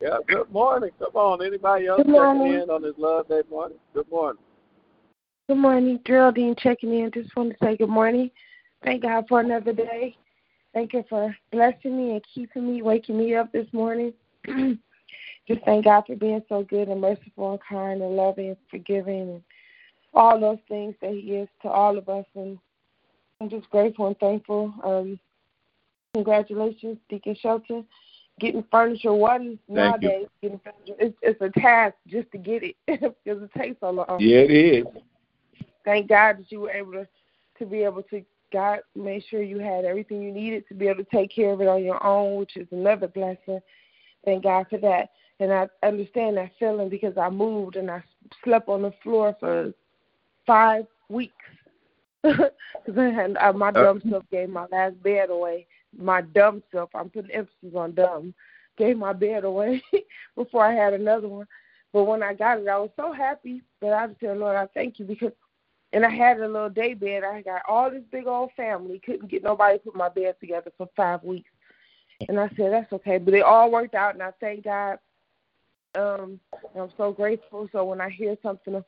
[0.00, 0.18] yeah.
[0.28, 0.90] Good morning.
[0.98, 1.44] Come on.
[1.44, 3.78] Anybody else checking in on this Love Day morning?
[3.92, 4.42] Good morning.
[5.48, 7.10] Good morning, Geraldine checking in.
[7.12, 8.30] Just want to say good morning.
[8.82, 10.16] Thank God for another day.
[10.72, 14.12] Thank you for blessing me and keeping me, waking me up this morning.
[15.46, 19.20] just thank God for being so good and merciful and kind and loving and forgiving
[19.20, 19.42] and
[20.14, 22.24] all those things that He is to all of us.
[22.34, 22.58] And
[23.40, 24.72] I'm just grateful and thankful.
[24.82, 25.18] Um,
[26.14, 27.84] congratulations, Deacon Shelton.
[28.40, 33.42] Getting furniture one nowadays, getting furniture, it's, it's a task just to get it because
[33.42, 34.18] it takes so long.
[34.18, 34.86] Yeah, it is.
[35.84, 37.06] Thank God that you were able to
[37.58, 41.04] to be able to God made sure you had everything you needed to be able
[41.04, 43.60] to take care of it on your own, which is another blessing.
[44.24, 45.10] Thank God for that.
[45.40, 48.02] And I understand that feeling because I moved and I
[48.44, 49.72] slept on the floor for
[50.46, 51.34] five weeks.
[52.86, 55.66] Because uh, my dumb self gave my last bed away.
[55.96, 58.34] My dumb self, I'm putting emphasis on dumb,
[58.76, 59.82] gave my bed away
[60.36, 61.46] before I had another one.
[61.94, 63.62] But when I got it, I was so happy.
[63.80, 65.32] But I just said, Lord, I thank you because,
[65.94, 67.22] and I had a little day bed.
[67.24, 69.00] I got all this big old family.
[69.06, 71.50] Couldn't get nobody to put my bed together for five weeks.
[72.28, 73.16] And I said, that's okay.
[73.18, 74.98] But it all worked out, and I thank God
[75.96, 76.40] um,
[76.78, 77.68] I'm so grateful.
[77.72, 78.82] So when I hear something,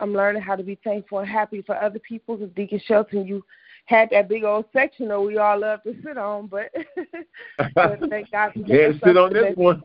[0.00, 2.36] I'm learning how to be thankful and happy for other people.
[2.36, 3.44] Because Deacon Shelton, you
[3.86, 6.72] had that big old section that we all love to sit on, but,
[7.74, 9.82] but thank God for yeah, sit on this one.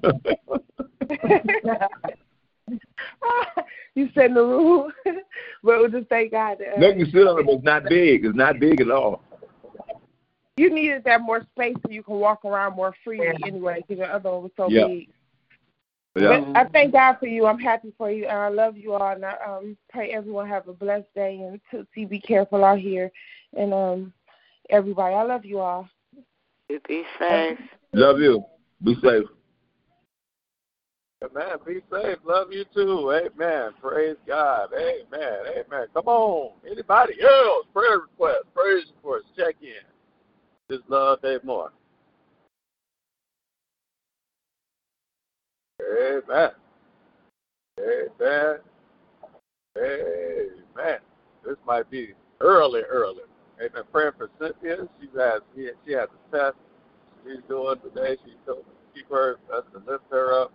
[3.95, 4.91] you said the rule,
[5.63, 6.57] but we just thank God.
[6.59, 8.25] That, uh, no, you sit on it, but it's not big.
[8.25, 9.21] It's not big at all.
[10.57, 14.11] You needed that more space so you can walk around more freely anyway, because your
[14.11, 14.87] other one was so yeah.
[14.87, 15.09] big.
[16.19, 16.51] Yeah.
[16.55, 17.45] I thank God for you.
[17.45, 19.13] I'm happy for you, and I love you all.
[19.13, 21.39] And I um, pray everyone have a blessed day.
[21.41, 23.11] And Tootsie, be careful out here,
[23.55, 24.13] and um,
[24.69, 25.89] everybody, I love you all.
[26.69, 27.57] You be safe.
[27.93, 28.43] Love you.
[28.83, 29.25] Be safe.
[31.23, 31.57] Amen.
[31.65, 32.17] Be safe.
[32.23, 33.11] Love you too.
[33.11, 33.71] Amen.
[33.81, 34.69] Praise God.
[34.73, 35.39] Amen.
[35.51, 35.87] Amen.
[35.93, 36.51] Come on.
[36.69, 37.65] Anybody else?
[37.73, 38.45] Prayer request.
[38.55, 39.25] Praise request.
[39.35, 39.83] Check in.
[40.69, 41.78] Just love Day morning.
[45.81, 46.51] Amen.
[47.79, 48.57] Amen.
[49.77, 50.99] Amen.
[51.45, 53.23] This might be early, early.
[53.59, 53.83] Amen.
[53.91, 54.87] Praying for Cynthia.
[55.01, 55.41] She has
[55.85, 56.57] she has a test
[57.25, 58.17] she's doing today.
[58.25, 60.53] She told me keep her us to lift her up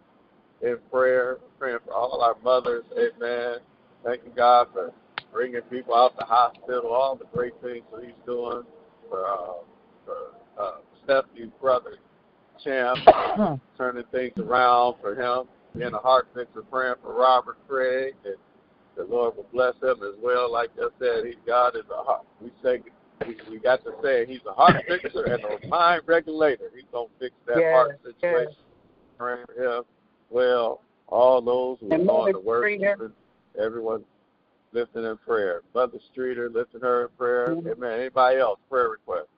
[0.63, 1.39] in prayer.
[1.59, 2.85] Praying for all our mothers.
[2.99, 3.59] Amen.
[4.05, 4.93] Thanking God for
[5.33, 6.91] bringing people out the hospital.
[6.93, 8.63] All the great things that He's doing
[9.11, 9.55] for uh,
[10.05, 10.17] for
[10.63, 11.99] uh, Stephanie's brother
[12.63, 12.99] Champ,
[13.77, 18.37] turning things around for him, being a heart fixer, praying for Robert Craig, and
[18.97, 20.51] the Lord will bless him as well.
[20.51, 22.25] Like I said, he God is a heart.
[22.41, 22.81] We say
[23.27, 26.71] we, we got to say he's a heart fixer and a mind regulator.
[26.75, 28.49] He's gonna fix that yes, heart situation.
[28.49, 28.57] Yes.
[29.19, 29.83] Praying for him.
[30.31, 32.65] Well, all those who are going to work,
[33.61, 34.05] everyone
[34.73, 35.63] lifting in prayer.
[35.75, 37.49] Mother Streeter lifting her in prayer.
[37.51, 37.69] Mm-hmm.
[37.69, 38.01] Amen.
[38.01, 38.59] Anybody else?
[38.69, 39.29] Prayer request.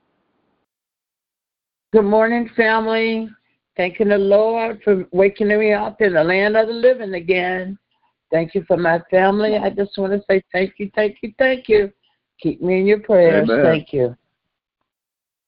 [1.92, 3.28] Good morning, family.
[3.76, 7.78] Thanking the Lord for waking me up in the land of the living again.
[8.32, 9.56] Thank you for my family.
[9.56, 11.92] I just want to say thank you, thank you, thank you.
[12.40, 13.48] Keep me in your prayers.
[13.48, 13.64] Amen.
[13.64, 14.16] Thank you.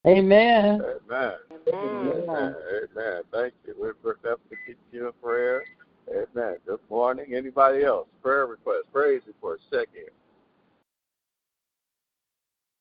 [0.07, 0.81] Amen.
[1.11, 1.33] Amen.
[1.75, 2.55] Amen.
[2.95, 3.23] Amen.
[3.33, 3.75] Thank you.
[3.77, 5.65] We're we're definitely keeping you in prayer.
[6.09, 6.57] Amen.
[6.67, 7.35] Good morning.
[7.35, 8.07] Anybody else?
[8.23, 10.05] Prayer request, praise report, check in.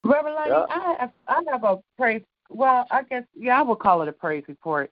[0.10, 0.66] Reverend Lady, Yeah.
[0.70, 2.22] I have I have a praise.
[2.50, 4.92] Well, I guess yeah, I would call it a praise report.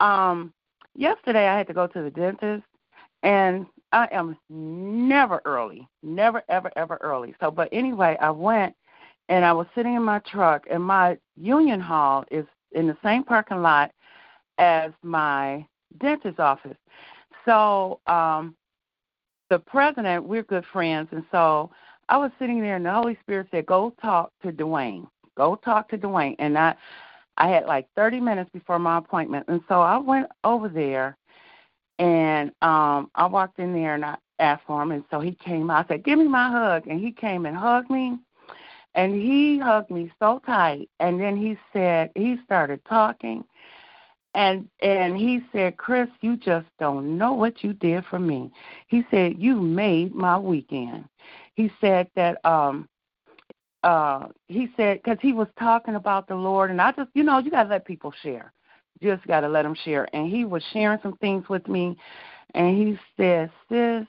[0.00, 0.52] Um,
[0.94, 2.64] yesterday I had to go to the dentist,
[3.22, 7.34] and I am never early, never ever ever early.
[7.40, 8.74] So, but anyway, I went,
[9.28, 13.24] and I was sitting in my truck, and my union hall is in the same
[13.24, 13.90] parking lot
[14.58, 15.66] as my
[16.00, 16.76] dentist's office.
[17.44, 18.54] So, um,
[19.50, 21.70] the president, we're good friends, and so
[22.10, 25.06] I was sitting there, and the Holy Spirit said, "Go talk to Dwayne.
[25.38, 26.74] Go talk to Dwayne." And I,
[27.38, 31.16] I had like 30 minutes before my appointment, and so I went over there,
[31.98, 35.70] and um, I walked in there and I asked for him, and so he came.
[35.70, 38.18] I said, "Give me my hug," and he came and hugged me,
[38.94, 43.44] and he hugged me so tight, and then he said he started talking.
[44.34, 48.52] And and he said, Chris, you just don't know what you did for me.
[48.86, 51.04] He said, You made my weekend.
[51.54, 52.88] He said that um
[53.84, 57.38] uh he said because he was talking about the Lord and I just you know,
[57.38, 58.52] you gotta let people share.
[59.02, 60.08] Just gotta let them share.
[60.12, 61.96] And he was sharing some things with me
[62.54, 64.06] and he said, Sis,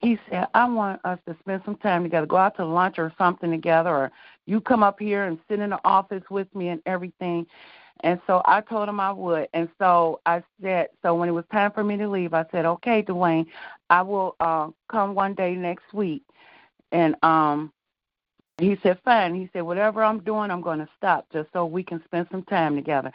[0.00, 3.12] he said, I want us to spend some time together, go out to lunch or
[3.16, 4.12] something together, or
[4.46, 7.46] you come up here and sit in the office with me and everything.
[8.00, 9.48] And so I told him I would.
[9.54, 12.64] And so I said, so when it was time for me to leave, I said,
[12.64, 13.46] okay, Dwayne,
[13.90, 16.24] I will uh, come one day next week.
[16.90, 17.72] And um,
[18.58, 19.34] he said, fine.
[19.34, 22.44] He said, whatever I'm doing, I'm going to stop just so we can spend some
[22.44, 23.12] time together.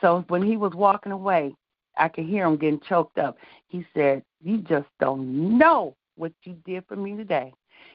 [0.00, 1.54] So when he was walking away,
[1.96, 3.36] I could hear him getting choked up.
[3.66, 7.52] He said, you just don't know what you did for me today.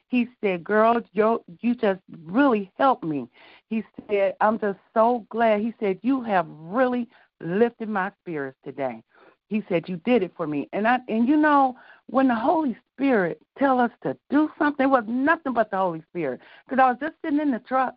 [0.08, 3.28] He said, Girl, you, you just really helped me.
[3.70, 5.62] He said, I'm just so glad.
[5.62, 7.10] He said, You have really
[7.42, 9.04] lifted my spirits today.
[9.50, 10.70] He said, You did it for me.
[10.74, 11.76] And I and you know,
[12.08, 16.04] when the Holy Spirit tell us to do something, it was nothing but the Holy
[16.10, 16.40] Spirit.
[16.66, 17.96] Because I was just sitting in the truck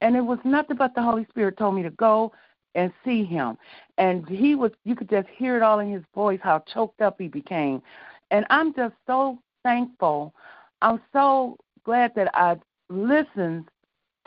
[0.00, 2.32] and it was nothing but the Holy Spirit told me to go
[2.74, 3.56] and see him.
[3.98, 7.16] And he was you could just hear it all in his voice how choked up
[7.18, 7.82] he became.
[8.30, 10.34] And I'm just so thankful.
[10.82, 12.56] I'm so glad that I
[12.88, 13.68] listened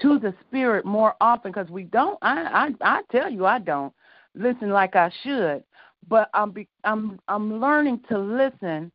[0.02, 2.18] to the Spirit more often because we don't.
[2.22, 3.94] I, I I tell you, I don't
[4.36, 5.64] listen like I should.
[6.08, 8.92] But I'm be, I'm I'm learning to listen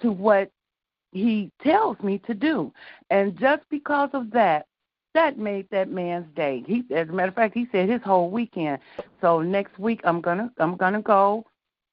[0.00, 0.50] to what
[1.12, 2.72] He tells me to do,
[3.10, 4.66] and just because of that,
[5.14, 6.64] that made that man's day.
[6.66, 8.80] He, as a matter of fact, he said his whole weekend.
[9.20, 11.44] So next week I'm gonna I'm gonna go.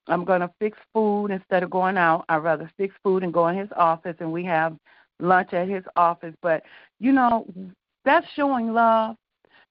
[0.08, 2.26] I'm gonna fix food instead of going out.
[2.28, 4.76] I'd rather fix food and go in his office, and we have
[5.20, 6.34] lunch at his office.
[6.42, 6.64] But
[7.00, 7.46] you know,
[8.04, 9.16] that's showing love.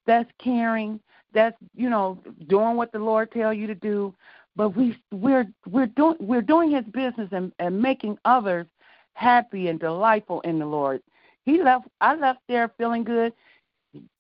[0.07, 1.01] That's caring.
[1.35, 4.15] That's you know doing what the Lord tell you to do.
[4.61, 8.67] But we we're we're doing we're doing His business and, and making others
[9.15, 11.01] happy and delightful in the Lord.
[11.47, 11.89] He left.
[12.03, 13.33] I left there feeling good.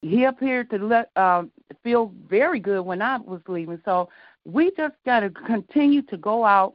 [0.00, 1.50] He appeared to let um,
[1.84, 3.82] feel very good when I was leaving.
[3.84, 4.08] So
[4.46, 6.72] we just got to continue to go out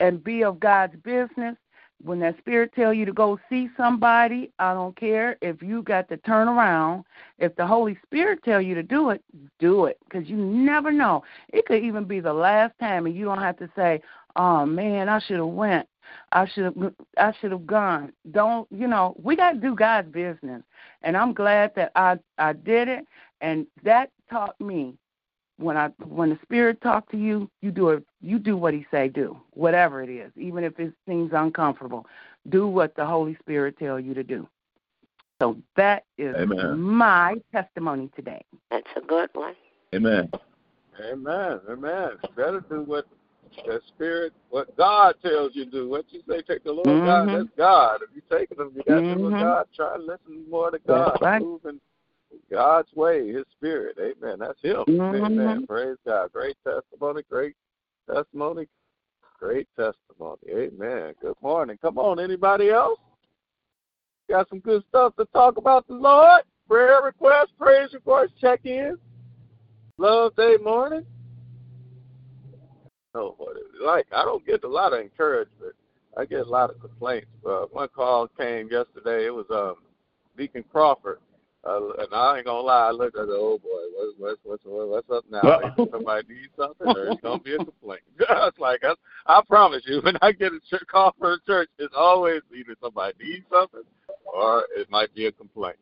[0.00, 1.56] and be of God's business.
[2.02, 6.08] When that spirit tell you to go see somebody, I don't care if you got
[6.10, 7.04] to turn around.
[7.38, 9.22] If the Holy Spirit tell you to do it,
[9.58, 11.24] do it because you never know.
[11.48, 14.00] It could even be the last time, and you don't have to say,
[14.36, 15.88] "Oh man, I should have went.
[16.30, 16.94] I should have.
[17.16, 19.16] I should have gone." Don't you know?
[19.20, 20.62] We got to do God's business,
[21.02, 23.06] and I'm glad that I I did it,
[23.40, 24.96] and that taught me
[25.58, 28.04] when I when the spirit talk to you, you do it.
[28.20, 32.06] You do what he say do, whatever it is, even if it seems uncomfortable.
[32.48, 34.48] Do what the Holy Spirit tell you to do.
[35.40, 36.80] So that is Amen.
[36.80, 38.44] my testimony today.
[38.70, 39.54] That's a good one.
[39.94, 40.30] Amen.
[41.00, 41.60] Amen.
[41.68, 42.10] Amen.
[42.36, 43.06] Better do what
[43.66, 45.88] the Spirit, what God tells you to do.
[45.88, 47.32] What you say, take the Lord God, Mhm.
[47.32, 48.02] that's God.
[48.02, 49.40] If you take them, you got to do what Mhm.
[49.40, 49.66] God.
[49.74, 51.12] Try to listen more to God.
[51.12, 51.42] That's right.
[51.42, 51.80] Move in
[52.50, 53.96] God's way, His Spirit.
[53.98, 54.38] Amen.
[54.38, 54.84] That's Him.
[54.86, 55.26] Mhm.
[55.26, 55.66] Amen.
[55.66, 56.32] Praise God.
[56.32, 57.22] Great testimony.
[57.28, 57.56] Great
[58.10, 58.68] testimony.
[59.38, 60.38] Great testimony.
[60.48, 61.14] Amen.
[61.20, 61.78] Good morning.
[61.80, 62.98] Come on, anybody else?
[64.28, 66.42] Got some good stuff to talk about the Lord.
[66.68, 68.98] Prayer requests, praise reports, check in.
[69.96, 71.04] Love Day morning.
[73.14, 74.06] Oh, what is it like?
[74.12, 75.74] I don't get a lot of encouragement.
[76.16, 77.28] I get a lot of complaints.
[77.42, 79.26] But one call came yesterday.
[79.26, 79.76] It was um,
[80.36, 81.20] Deacon Crawford.
[81.68, 84.64] Uh, and I ain't gonna lie, I looked at the oh boy, what's what's what's
[84.64, 85.60] what's up now?
[85.60, 88.02] Either somebody needs something, or it's gonna be a complaint.
[88.18, 88.94] it's like I,
[89.26, 92.74] I promise you, when I get a church call for a church, it's always either
[92.82, 93.82] somebody needs something,
[94.24, 95.76] or it might be a complaint.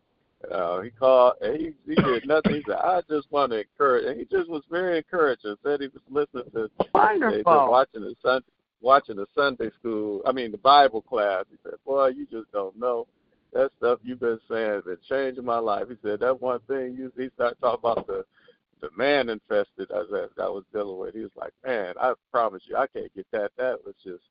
[0.50, 1.34] Uh, he called.
[1.40, 2.54] And he he did nothing.
[2.54, 5.54] He said, "I just want to encourage." And he just was very encouraging.
[5.62, 7.38] Said he was listening to Wonderful.
[7.38, 8.46] He watching the Sunday
[8.80, 10.22] watching the Sunday school.
[10.26, 11.44] I mean the Bible class.
[11.48, 13.06] He said, "Boy, you just don't know
[13.56, 16.96] that stuff you've been saying has been changing my life." He said that one thing.
[16.96, 18.24] You he started talking about the
[18.80, 20.02] the man infested I,
[20.42, 21.14] I was dealing with.
[21.14, 23.52] He was like, "Man, I promise you, I can't get that.
[23.56, 24.22] That was just."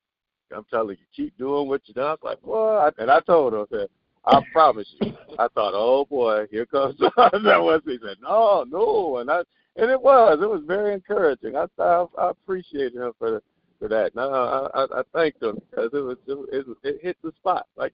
[0.56, 2.06] I'm telling you, keep doing what you done.
[2.06, 3.90] I was like, "What?" And I told him, I said,
[4.26, 5.14] I promise you.
[5.38, 7.82] I thought, oh boy, here comes that was.
[7.86, 9.42] He said, no, no, and I
[9.76, 10.40] and it was.
[10.42, 11.56] It was very encouraging.
[11.56, 13.42] I I, I appreciated him for
[13.80, 14.16] for that.
[14.16, 17.68] No, I I, I thanked him because it was it, it, it hit the spot,
[17.76, 17.94] like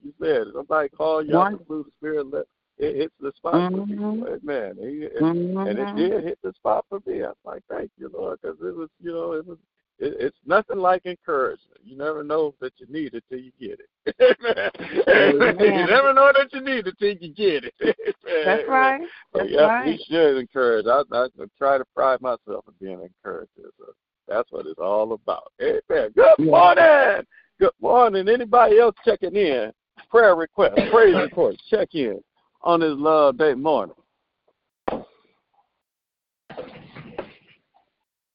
[0.51, 0.67] you said.
[0.67, 2.45] Somebody call you out the blue spirit, let
[2.77, 3.79] it hits the spot mm-hmm.
[3.79, 4.27] for people.
[4.27, 4.75] Amen.
[4.79, 5.57] He, it, mm-hmm.
[5.57, 7.23] And it did hit the spot for me.
[7.23, 9.57] I was like, thank you, Lord, because it was, you know, it was
[9.99, 11.79] it, it's nothing like encouragement.
[11.83, 14.15] You never know that you need it till you get it.
[15.07, 15.59] Amen.
[15.59, 17.73] you never know that you need it till you get it.
[18.45, 19.01] That's right.
[19.33, 19.85] That's yeah, right.
[19.85, 20.87] we should encourage.
[20.87, 21.27] I, I
[21.57, 23.69] try to pride myself in being encourager.
[23.77, 23.93] So
[24.27, 25.51] that's what it's all about.
[25.61, 26.11] Amen.
[26.15, 27.25] Good morning.
[27.59, 28.29] Good morning.
[28.29, 29.71] Anybody else checking in?
[30.11, 32.21] Prayer request, praise report, check in
[32.63, 33.95] on this love day morning.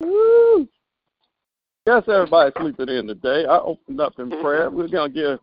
[0.01, 0.67] Woo.
[1.87, 3.45] Yes, everybody's sleeping in today.
[3.45, 4.71] I opened up in prayer.
[4.71, 5.39] We're gonna get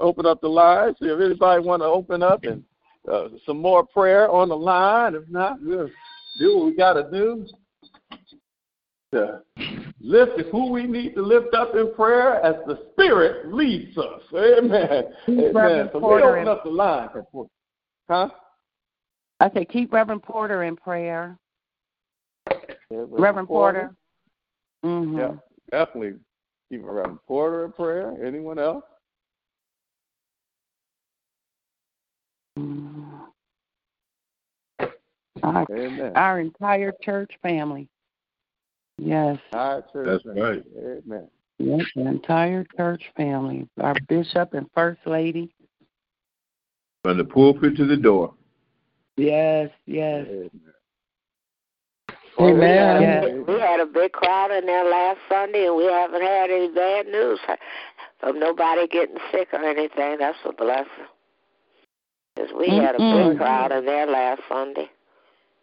[0.00, 0.92] open up the line.
[1.00, 2.64] See if anybody want to open up and
[3.10, 5.14] uh, some more prayer on the line.
[5.14, 5.88] If not, we'll
[6.40, 7.46] do what we got to do
[9.12, 9.42] to
[10.00, 14.22] lift who we need to lift up in prayer as the Spirit leads us.
[14.34, 15.04] Amen.
[15.28, 15.90] Amen.
[15.92, 17.08] So we open up the line.
[18.08, 18.28] Huh?
[19.40, 21.38] I say keep Reverend Porter in prayer.
[22.90, 23.94] Reverend, Reverend Porter.
[24.82, 25.02] Porter.
[25.02, 25.18] Mm-hmm.
[25.18, 25.32] Yeah,
[25.70, 26.14] definitely
[26.70, 28.14] keep Reverend Porter in prayer.
[28.24, 28.84] Anyone else?
[35.42, 36.12] Our, Amen.
[36.14, 37.88] our entire church family.
[38.98, 39.38] Yes.
[39.52, 40.62] Our church That's right.
[40.78, 41.28] Amen.
[41.58, 43.68] Yes, the entire church family.
[43.80, 45.54] Our bishop and first lady.
[47.02, 48.34] From the pulpit to the door.
[49.16, 50.26] Yes, yes.
[50.28, 50.50] Amen.
[52.38, 53.02] Amen.
[53.02, 53.24] Yes.
[53.48, 57.06] We had a big crowd in there last Sunday, and we haven't had any bad
[57.06, 57.40] news
[58.22, 60.18] of nobody getting sick or anything.
[60.18, 60.90] That's a blessing.
[62.34, 63.38] Because we had a big mm-hmm.
[63.38, 64.90] crowd in there last Sunday.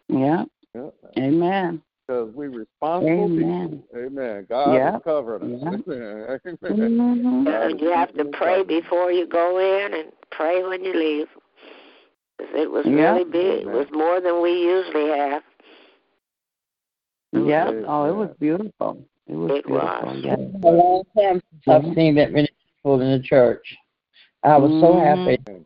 [0.08, 0.44] Yeah.
[0.74, 0.90] Yeah.
[1.16, 1.82] Amen.
[2.06, 3.82] Because we're responsible Amen.
[3.82, 4.06] people.
[4.06, 4.46] Amen.
[4.48, 4.92] God Yeah.
[4.92, 5.48] has covered us.
[5.50, 5.68] Yeah.
[6.70, 6.86] Amen.
[6.86, 7.44] Amen.
[7.46, 7.78] Mm-hmm.
[7.82, 11.28] You have to pray before you go in and pray when you leave.
[12.38, 13.12] 'Cause it was Yeah.
[13.12, 13.62] really big.
[13.62, 15.42] It was more than we usually have.
[17.32, 17.70] Yeah.
[17.86, 19.04] Oh, it was beautiful.
[19.26, 19.88] It was It beautiful.
[20.08, 20.20] was.
[20.22, 20.38] Yes.
[20.62, 23.76] A long time since I've seen that many people in the church.
[24.42, 25.38] I was so Mhm.
[25.46, 25.64] happy.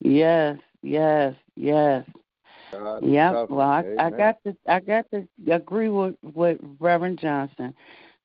[0.00, 0.58] Yes.
[0.82, 1.34] Yes.
[1.56, 2.04] Yes.
[2.70, 3.50] God has Yep.
[3.50, 3.86] Well, I, us.
[3.98, 7.74] I got to I got to agree with with Reverend Johnson.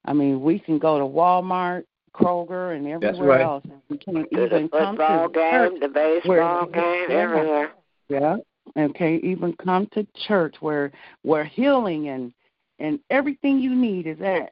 [0.06, 1.84] I mean, we can go to Walmart,
[2.14, 3.42] Kroger, and everywhere right.
[3.42, 3.64] else.
[3.66, 5.80] and We can't To the even come football to game, church.
[5.82, 7.16] the baseball where- game, yeah.
[7.16, 7.72] everywhere.
[8.08, 8.36] Yeah,
[8.76, 10.92] and can't even come to church where
[11.24, 12.32] where healing and
[12.80, 14.52] and everything you need is at.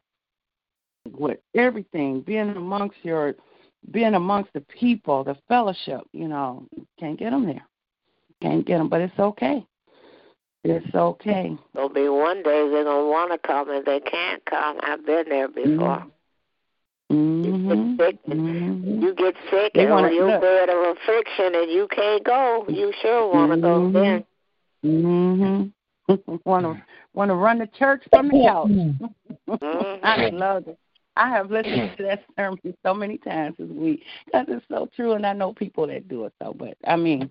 [1.12, 3.36] With everything being amongst your
[3.92, 6.66] being amongst the people, the fellowship, you know,
[6.98, 7.62] can't get them there.
[8.42, 9.66] Can't get them, but it's okay.
[10.64, 11.58] It's okay.
[11.74, 14.78] There'll be one day they're gonna want to come and they can't come.
[14.82, 16.06] I've been there before.
[17.12, 17.96] Mm-hmm.
[18.00, 19.02] Sick Mm-hmm.
[19.04, 20.42] You get sick They and on your look.
[20.42, 22.66] bed of affliction and you can't go.
[22.70, 23.94] You sure want to go Mhm.
[23.94, 24.26] then.
[24.86, 26.14] Mm-hmm.
[26.46, 26.82] want to
[27.14, 28.68] want to run the church from the couch.
[28.70, 30.00] Mhm.
[30.04, 30.78] I love it.
[31.16, 35.14] I have listened to that sermon so many times this week because it's so true,
[35.14, 36.34] and I know people that do it.
[36.42, 37.30] So, but I mean,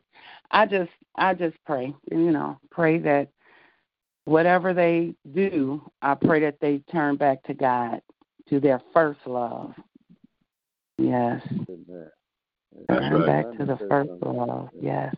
[0.51, 3.29] I just I just pray, you know, pray that
[4.25, 8.01] whatever they do, I pray that they turn back to God,
[8.49, 9.75] to their first love.
[10.99, 11.43] Yes,
[12.89, 13.27] turn right.
[13.27, 14.69] back to the first love.
[14.81, 15.15] Yes.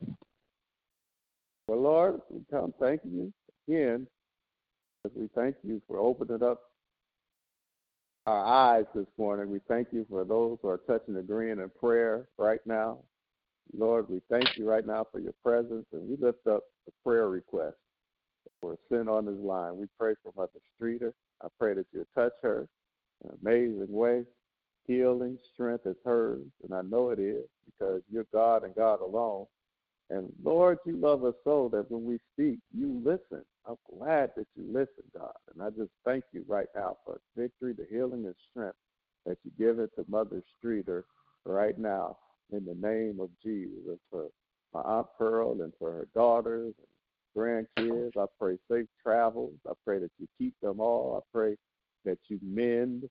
[1.66, 3.32] Well, Lord, we come thanking you
[3.68, 4.06] again.
[5.04, 6.60] As we thank you for opening up
[8.26, 9.50] our eyes this morning.
[9.50, 12.98] We thank you for those who are touching, agreeing in prayer right now.
[13.76, 17.28] Lord, we thank you right now for your presence, and we lift up the prayer
[17.28, 17.76] request
[18.60, 19.76] for a sin on this line.
[19.76, 21.12] We pray for Mother Streeter.
[21.42, 22.66] I pray that you touch her
[23.22, 24.24] in an amazing way.
[24.86, 29.46] Healing, strength is hers, and I know it is because you're God and God alone.
[30.10, 33.44] And Lord, you love us so that when we speak, you listen.
[33.66, 35.32] I'm glad that you listen, God.
[35.52, 38.76] And I just thank you right now for victory, the healing, and strength
[39.26, 41.04] that you give it to Mother Streeter
[41.44, 42.18] right now
[42.52, 43.72] in the name of Jesus.
[43.86, 44.28] And for
[44.74, 46.86] my Aunt Pearl and for her daughters and
[47.36, 48.16] grandkids.
[48.16, 49.54] I pray safe travels.
[49.68, 51.22] I pray that you keep them all.
[51.22, 51.56] I pray
[52.04, 53.08] that you mend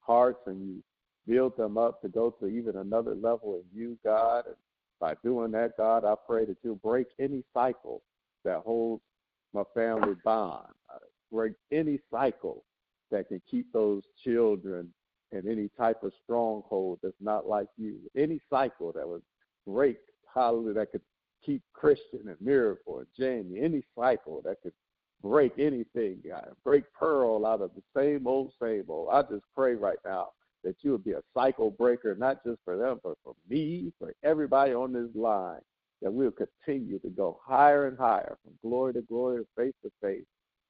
[0.00, 0.82] hearts and you
[1.26, 4.46] build them up to go to even another level in you, God.
[4.46, 4.56] And
[5.00, 8.02] by doing that, God, I pray that you'll break any cycle
[8.44, 9.02] that holds
[9.52, 10.68] my family bond,
[11.32, 12.64] break any cycle
[13.10, 14.92] that can keep those children
[15.32, 17.98] in any type of stronghold that's not like you.
[18.16, 19.22] Any cycle that would
[19.66, 19.98] break,
[20.32, 21.00] hallelujah, that could
[21.44, 24.72] keep Christian and Miracle and Jamie, any cycle that could
[25.22, 29.08] break anything, God, break Pearl out of the same old, same old.
[29.12, 30.28] I just pray right now
[30.64, 34.12] that you would be a cycle breaker, not just for them, but for me, for
[34.22, 35.60] everybody on this line,
[36.02, 40.24] that we'll continue to go higher and higher from glory to glory, faith to faith.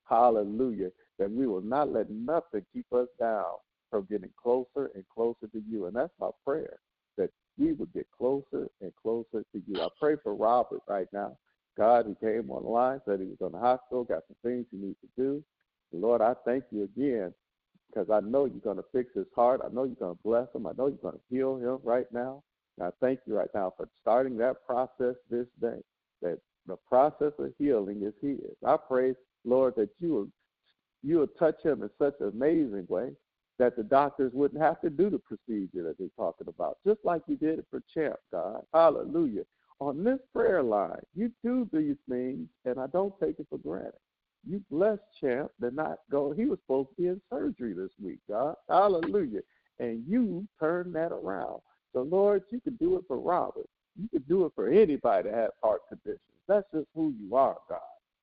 [0.08, 0.90] Hallelujah.
[1.18, 3.44] That we will not let nothing keep us down
[3.90, 5.86] from getting closer and closer to you.
[5.86, 6.78] And that's my prayer,
[7.16, 9.80] that we would get closer and closer to you.
[9.80, 11.36] I pray for Robert right now.
[11.76, 14.66] God, he came on the line, said he was in the hospital, got some things
[14.70, 15.44] he needs to do.
[15.92, 17.32] Lord, I thank you again
[17.88, 19.60] because I know you're going to fix his heart.
[19.64, 20.66] I know you're going to bless him.
[20.66, 22.42] I know you're going to heal him right now.
[22.78, 25.80] And I thank you right now for starting that process this day,
[26.22, 28.52] that the process of healing is his.
[28.66, 29.14] I pray,
[29.44, 30.28] Lord, that you will,
[31.02, 33.12] you will touch him in such an amazing way
[33.58, 37.22] that the doctors wouldn't have to do the procedure that they're talking about, just like
[37.26, 38.60] you did it for Champ, God.
[38.74, 39.44] Hallelujah.
[39.80, 43.92] On this prayer line, you do these things, and I don't take it for granted.
[44.48, 46.32] You bless Champ to not go.
[46.32, 48.54] He was supposed to be in surgery this week, God.
[48.68, 49.40] Hallelujah.
[49.78, 51.60] And you turned that around.
[51.92, 53.68] So, Lord, you could do it for Robert.
[54.00, 56.20] You could do it for anybody that has heart conditions.
[56.48, 57.80] That's just who you are, God.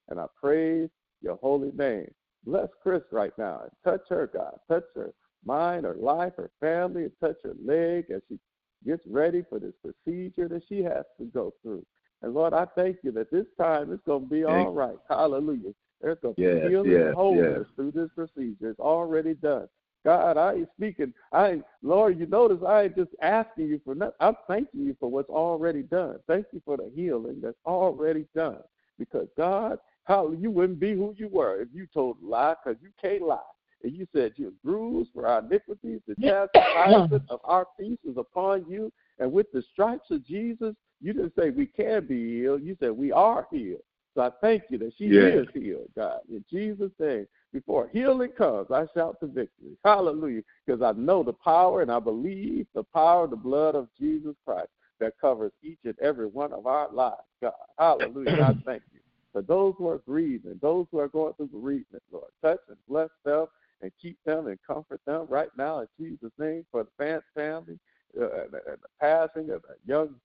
[0.09, 0.89] And I praise
[1.21, 2.11] your holy name.
[2.45, 4.59] Bless Chris right now and touch her, God.
[4.69, 5.13] Touch her
[5.45, 8.37] mind, her life, her family, and touch her leg as she
[8.85, 11.85] gets ready for this procedure that she has to go through.
[12.21, 14.97] And Lord, I thank you that this time it's going to be all right.
[15.09, 15.73] Hallelujah.
[16.01, 17.65] There's going to be Yes, healing yes, and wholeness yes.
[17.75, 18.69] through this procedure.
[18.69, 19.67] It's already done.
[20.05, 21.13] God, I ain't speaking.
[21.31, 24.15] I ain't, Lord, you notice I ain't just asking you for nothing.
[24.19, 26.19] I'm thanking you for what's already done.
[26.27, 28.59] Thank you for the healing that's already done.
[28.99, 32.79] Because God, how you wouldn't be who you were if you told a lie, because
[32.81, 33.39] you can't lie.
[33.83, 38.65] And you said you're bruised for our iniquities, the chastisement of our peace is upon
[38.67, 38.91] you.
[39.19, 42.63] And with the stripes of Jesus, you didn't say we can be healed.
[42.63, 43.81] You said we are healed.
[44.15, 45.39] So I thank you that she Yes.
[45.39, 46.21] is healed, God.
[46.29, 49.77] In Jesus' name, before healing comes, I shout the victory.
[49.83, 50.43] Hallelujah.
[50.65, 54.35] Because I know the power and I believe the power of the blood of Jesus
[54.45, 57.53] Christ that covers each and every one of our lives, God.
[57.77, 58.41] Hallelujah.
[58.41, 58.99] I thank you.
[59.31, 63.09] For those who are grieving, those who are going through bereavement, Lord, touch and bless
[63.25, 63.47] them
[63.81, 67.79] and keep them and comfort them right now in Jesus' name for the Vance family
[68.19, 70.15] uh, and, and the passing of a young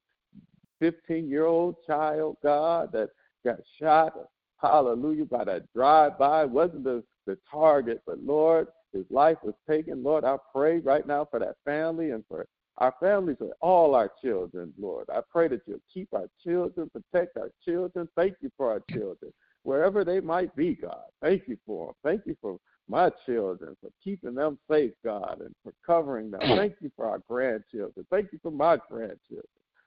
[0.78, 3.11] 15 year old child, God, that
[3.45, 4.14] got shot,
[4.61, 6.45] hallelujah, by that drive by.
[6.45, 10.03] wasn't the, the target, but Lord, his life was taken.
[10.03, 12.47] Lord, I pray right now for that family and for
[12.78, 15.07] our families and all our children, Lord.
[15.12, 18.09] I pray that you'll keep our children, protect our children.
[18.16, 19.32] Thank you for our children,
[19.64, 21.03] wherever they might be, God.
[21.20, 21.95] Thank you for them.
[22.05, 22.59] Thank you for
[22.89, 26.41] my children, for keeping them safe, God, and for covering them.
[26.41, 28.07] Thank you for our grandchildren.
[28.11, 29.43] Thank you for my grandchildren,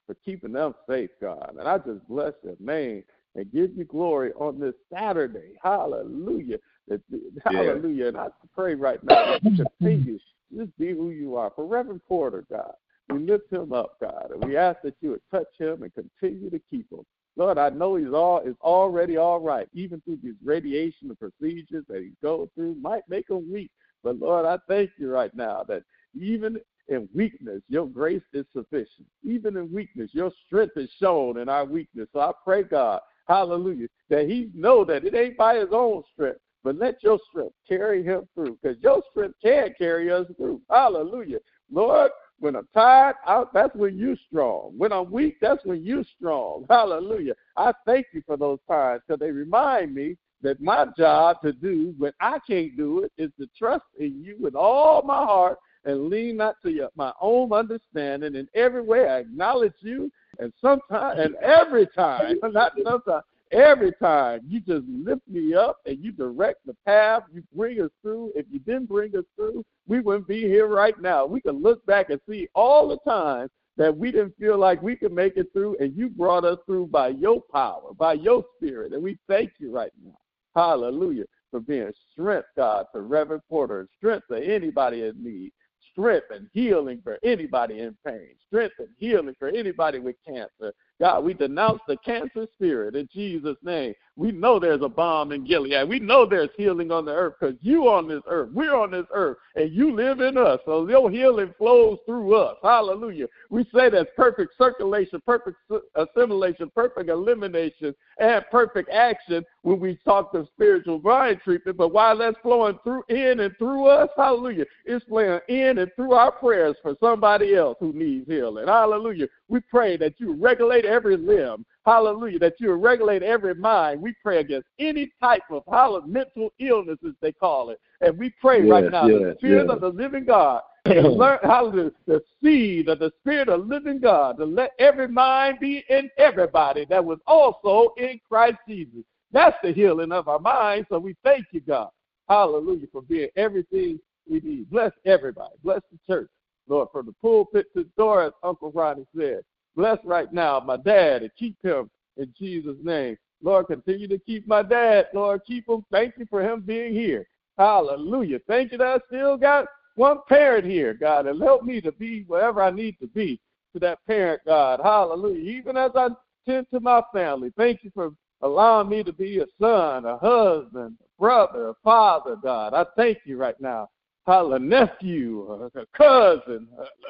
[0.06, 1.56] for keeping them safe, God.
[1.58, 3.04] And I just bless your name
[3.36, 5.54] and give you glory on this Saturday.
[5.62, 6.58] Hallelujah.
[7.46, 8.08] Hallelujah.
[8.08, 10.20] And I pray right now that you continue
[10.56, 11.52] just be who you are.
[11.56, 12.74] For Reverend Porter, God,
[13.10, 16.50] we lift him up, God, and we ask that you would touch him and continue
[16.50, 17.06] to keep him.
[17.38, 21.86] Lord, I know he's all is already all right, even through these radiation and procedures
[21.88, 23.72] that he goes through might make him weak.
[24.04, 25.84] But Lord, I thank you right now that
[26.20, 26.60] even
[26.90, 29.08] in weakness, your grace is sufficient.
[29.24, 32.10] Even in weakness, your strength is shown in our weakness.
[32.12, 33.00] So I pray, God,
[33.32, 37.56] hallelujah, that he know that it ain't by his own strength, but let your strength
[37.68, 40.62] carry him through, because your strength can carry us through.
[40.70, 41.40] Hallelujah.
[41.72, 44.74] Lord, when I'm tired, I, that's when you're strong.
[44.78, 46.66] When I'm weak, that's when you're strong.
[46.70, 47.36] Hallelujah.
[47.56, 51.94] I thank you for those times because they remind me that my job to do
[51.98, 56.10] when I can't do it is to trust in you with all my heart and
[56.10, 58.36] lean not to your, my own understanding.
[58.36, 60.12] In every way, I acknowledge you.
[60.42, 66.04] And sometimes, and every time, not sometimes, every time, you just lift me up and
[66.04, 67.22] you direct the path.
[67.32, 68.32] You bring us through.
[68.36, 71.28] If you didn't bring us through, we wouldn't be here right now.
[71.28, 74.96] We can look back and see all the times that we didn't feel like we
[74.96, 78.94] could make it through, and you brought us through by your power, by your spirit.
[78.94, 80.18] And we thank you right now.
[80.56, 81.26] Hallelujah.
[81.52, 85.52] For being strength, God, for Reverend Porter, strength for anybody in need,
[85.92, 90.74] strength and healing for anybody in pain, strength and healing for anybody with cancer.
[91.02, 93.96] God, we denounce the cancer spirit in Jesus' name.
[94.18, 95.90] We know there's a balm in Gilead.
[95.90, 98.52] We know there's healing on the earth because you on this earth.
[98.54, 100.60] We're on this earth, and you live in us.
[100.64, 102.58] So your healing flows through us.
[102.62, 103.26] Hallelujah.
[103.50, 105.58] We say that's perfect circulation, perfect
[105.96, 111.78] assimilation, perfect elimination, and perfect action when we talk of spiritual vine treatment.
[111.78, 116.14] But while that's flowing through in and through us, hallelujah, it's flowing in and through
[116.14, 118.68] our prayers for somebody else who needs healing.
[118.68, 119.28] Hallelujah.
[119.48, 122.38] We pray that you regulate every limb, Hallelujah.
[122.40, 124.02] That you regulate every mind.
[124.02, 127.80] We pray against any type of hallelujah, mental illnesses, they call it.
[128.02, 129.76] And we pray yes, right now, yes, the Spirit yes.
[129.76, 134.46] of the living God, learn hallelujah, the seed of the Spirit of living God, to
[134.46, 139.04] let every mind be in everybody that was also in Christ Jesus.
[139.32, 140.88] That's the healing of our minds.
[140.90, 141.90] So we thank you, God.
[142.30, 144.70] Hallelujah, for being everything we need.
[144.70, 145.56] Bless everybody.
[145.64, 146.30] Bless the church.
[146.68, 149.42] Lord, from the pulpit to the door, as Uncle Ronnie said.
[149.76, 153.18] Bless right now my dad and keep him in Jesus' name.
[153.44, 155.08] Lord, continue to keep my dad.
[155.14, 155.84] Lord, keep him.
[155.92, 157.26] Thank you for him being here.
[157.58, 158.40] Hallelujah.
[158.48, 159.66] Thank you that I still got
[159.96, 163.40] one parent here, God, and help me to be wherever I need to be
[163.74, 164.80] to that parent, God.
[164.84, 165.42] Hallelujah.
[165.42, 166.10] Even as I
[166.46, 168.12] tend to my family, thank you for
[168.42, 172.74] allowing me to be a son, a husband, a brother, a father, God.
[172.74, 173.90] I thank you right now.
[174.28, 174.60] Hallelujah.
[174.60, 176.68] Nephew, a cousin.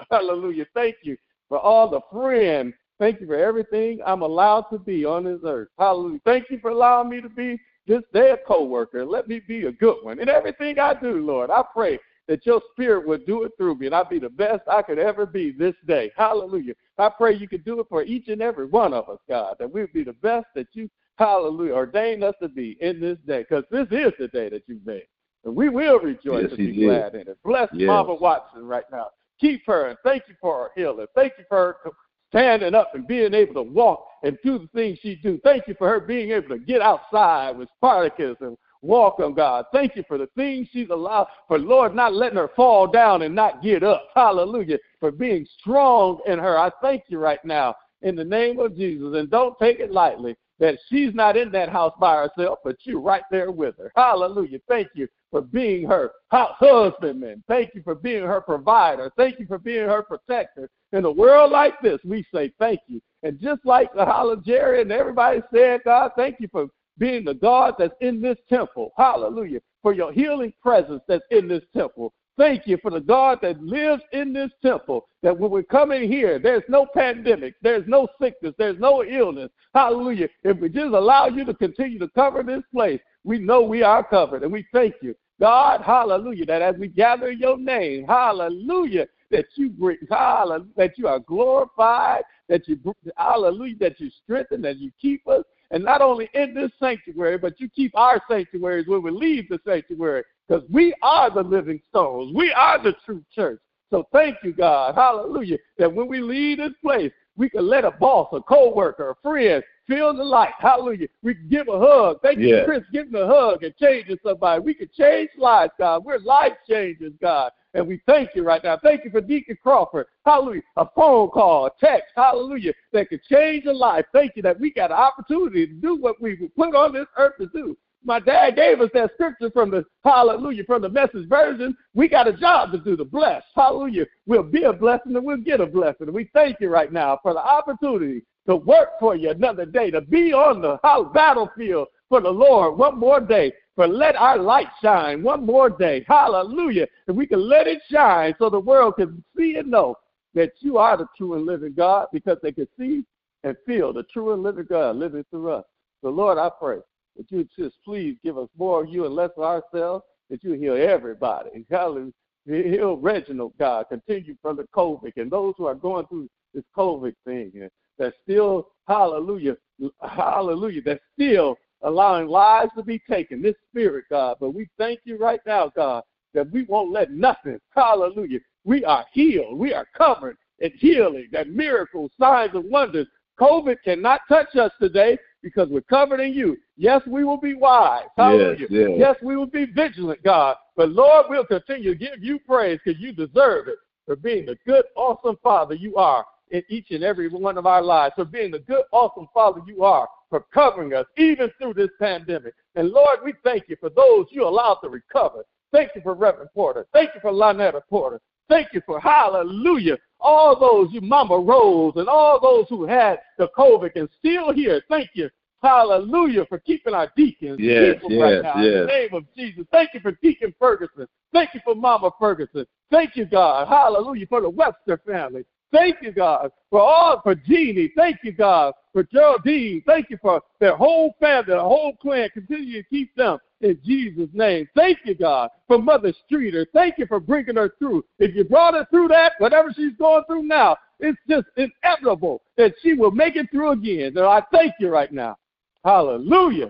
[0.10, 0.66] Hallelujah.
[0.74, 1.18] Thank you
[1.52, 2.74] for all the friends.
[2.98, 5.68] Thank you for everything I'm allowed to be on this earth.
[5.78, 6.22] Hallelujah.
[6.24, 9.06] Thank you for allowing me to be this day a co-worker.
[9.06, 10.22] Let me be a good one.
[10.22, 12.00] In everything I do, Lord, I pray
[12.30, 14.98] that your spirit would do it through me and I'd be the best I could
[14.98, 16.10] ever be this day.
[16.16, 16.74] Hallelujah.
[16.98, 19.70] I pray you could do it for each and every one of us, God, that
[19.70, 23.42] we would be the best that you, hallelujah, ordained us to be in this day
[23.42, 25.04] because this is the day that you've made.
[25.44, 26.86] And we will rejoice Yes, and be did.
[26.86, 27.38] glad in it.
[27.44, 27.88] Bless Yes.
[27.88, 29.08] Mama Watson right now.
[29.42, 31.08] Keep her and thank you for her healing.
[31.16, 31.92] Thank you for her
[32.30, 35.40] standing up and being able to walk and do the things she do.
[35.44, 39.66] Thank you for her being able to get outside with Spartacus and walk on God.
[39.74, 43.36] Thank you for the things she's allowed, for Lord not letting her fall down and
[43.36, 44.08] not get up.
[44.16, 44.78] Hallelujah.
[45.00, 46.58] For being strong in her.
[46.58, 49.16] I thank you right now in the name of Jesus.
[49.16, 53.02] And don't take it lightly that she's not in that house by herself, but you're
[53.02, 53.92] right there with her.
[53.96, 54.60] Hallelujah.
[54.68, 57.44] Thank you for being her hu- husbandman.
[57.48, 59.12] Thank you for being her provider.
[59.18, 60.70] Thank you for being her protector.
[60.92, 63.02] In a world like this, we say thank you.
[63.24, 66.68] And just like the Holla Jerry and everybody said, God, thank you for
[66.98, 68.92] being the God that's in this temple.
[68.98, 69.62] Hallelujah.
[69.82, 72.14] For your healing presence that's in this temple.
[72.38, 75.08] Thank you for the God that lives in this temple.
[75.22, 79.52] That when we come in here, there's no pandemic, there's no sickness, there's no illness.
[79.76, 80.28] Hallelujah.
[80.44, 84.04] If we just allow you to continue to cover this place, we know we are
[84.04, 84.44] covered.
[84.44, 85.16] And we thank you.
[85.40, 91.08] God, hallelujah, that as we gather your name, hallelujah, that you bring, hallelujah, that you
[91.08, 92.80] are glorified, that you,
[93.18, 97.60] hallelujah, that you strengthen, that you keep us, and not only in this sanctuary, but
[97.60, 102.36] you keep our sanctuaries when we leave the sanctuary, because we are the living stones.
[102.36, 103.60] We are the true church.
[103.90, 107.92] So thank you, God, hallelujah, that when we leave this place, we can let a
[107.92, 110.54] boss, a co-worker, a friend feel the light.
[110.60, 111.08] Hallelujah.
[111.22, 112.20] We can give a hug.
[112.22, 114.62] Thank you, Chris, giving a hug and changing somebody.
[114.62, 116.06] We can change lives, God.
[116.06, 117.52] We're life changers, God.
[117.74, 118.78] And we thank you right now.
[118.82, 120.08] Thank you for Deacon Crawford.
[120.26, 120.62] Hallelujah.
[120.78, 124.06] A phone call, a text, hallelujah, that could change a life.
[124.14, 127.08] Thank you that we got an opportunity to do what we were put on this
[127.18, 127.78] earth to do.
[128.04, 131.78] My dad gave us that scripture from the hallelujah, from the message version.
[131.94, 133.44] We got a job to do to bless.
[133.56, 134.08] Hallelujah.
[134.26, 136.08] We'll be a blessing and we'll get a blessing.
[136.08, 139.92] And we thank you right now for the opportunity to work for you another day,
[139.92, 140.78] to be on the
[141.14, 146.04] battlefield for the Lord one more day, for let our light shine one more day.
[146.08, 146.88] Hallelujah.
[147.08, 149.96] And we can let it shine so the world can see and know
[150.34, 153.04] that you are the true and living God because they can see
[153.44, 155.66] and feel the true and living God living through us.
[156.02, 156.80] So, Lord, I pray
[157.18, 160.54] that you just please give us more of you and less of ourselves, that you
[160.54, 161.50] heal everybody.
[161.54, 162.12] And hallelujah.
[162.48, 163.86] Heal Reginald, God.
[163.90, 167.70] Continue from the COVID and those who are going through this COVID thing and
[168.02, 169.56] that still, hallelujah,
[170.02, 174.38] hallelujah, that's still allowing lives to be taken, this spirit, God.
[174.40, 179.06] But we thank you right now, God, that we won't let nothing, hallelujah, we are
[179.14, 183.08] healed, we are covered in healing, that miracles, signs, and wonders.
[183.40, 186.58] COVID cannot touch us today because we're covered in you.
[186.78, 188.06] Yes, we will be wise.
[188.18, 188.68] Hallelujah.
[188.70, 188.90] yes.
[188.98, 190.58] yes we will be vigilant, God.
[190.76, 194.58] But Lord, we'll continue to give you praise because you deserve it for being the
[194.66, 198.52] good, awesome Father you are in each and every one of our lives, for being
[198.52, 202.54] the good, awesome Father you are, for covering us even through this pandemic.
[202.76, 205.46] And Lord, we thank you for those you allowed to recover.
[205.72, 206.86] Thank you for Reverend Porter.
[206.94, 208.22] Thank you for Lynetta Porter.
[208.50, 209.98] Thank you for hallelujah.
[210.20, 214.82] All those, you Mama Rose, and all those who had the COVID and still here.
[214.90, 215.30] Thank you.
[215.64, 218.58] Hallelujah for keeping our deacons Yes, people right yes, now.
[218.58, 219.64] In the name of Jesus.
[219.72, 221.08] Thank you for Deacon Ferguson.
[221.32, 222.66] Thank you for Mama Ferguson.
[222.90, 223.68] Thank you, God.
[223.68, 225.46] Hallelujah for the Webster family.
[225.72, 227.92] Thank you, God, for all for Jeannie.
[227.96, 229.82] Thank you, God, for Geraldine.
[229.86, 232.30] Thank you for their whole family, the whole clan.
[232.34, 234.68] Continue to keep them in Jesus' name.
[234.76, 236.68] Thank you, God, for Mother Streeter.
[236.74, 238.04] Thank you for bringing her through.
[238.20, 242.74] If you brought her through that, whatever she's going through now, it's just inevitable that
[242.84, 244.18] she will make it through again.
[244.18, 245.38] And I thank you right now.
[245.86, 246.70] Hallelujah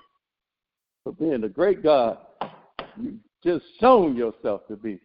[1.04, 2.18] for being the great God
[2.98, 5.00] you've just shown yourself to be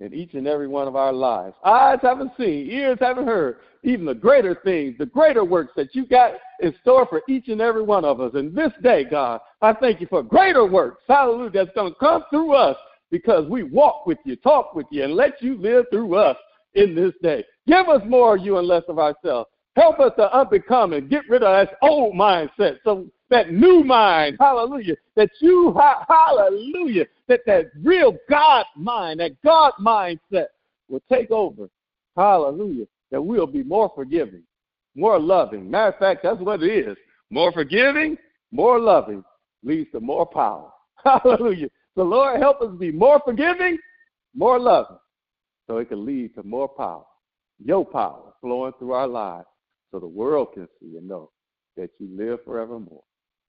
[0.00, 1.56] in each and every one of our lives.
[1.64, 6.06] Eyes haven't seen, ears haven't heard, even the greater things, the greater works that you
[6.06, 8.32] got in store for each and every one of us.
[8.34, 12.24] And this day, God, I thank you for greater works, hallelujah, that's going to come
[12.30, 12.76] through us
[13.10, 16.36] because we walk with you, talk with you, and let you live through us
[16.74, 17.44] in this day.
[17.66, 19.48] Give us more of you and less of ourselves.
[19.76, 22.78] Help us to unbecome and get rid of that old mindset.
[22.84, 29.40] So that new mind, hallelujah, that you, ha- hallelujah, that that real God mind, that
[29.42, 30.46] God mindset
[30.88, 31.68] will take over.
[32.16, 32.86] Hallelujah.
[33.10, 34.42] That we'll be more forgiving,
[34.94, 35.70] more loving.
[35.70, 36.96] Matter of fact, that's what it is.
[37.30, 38.16] More forgiving,
[38.50, 39.22] more loving
[39.62, 40.70] leads to more power.
[41.04, 41.68] Hallelujah.
[41.96, 43.78] The Lord help us be more forgiving,
[44.34, 44.98] more loving,
[45.66, 47.04] so it can lead to more power.
[47.64, 49.46] Your power flowing through our lives
[49.90, 51.30] so the world can see and know
[51.76, 53.02] that you live forevermore.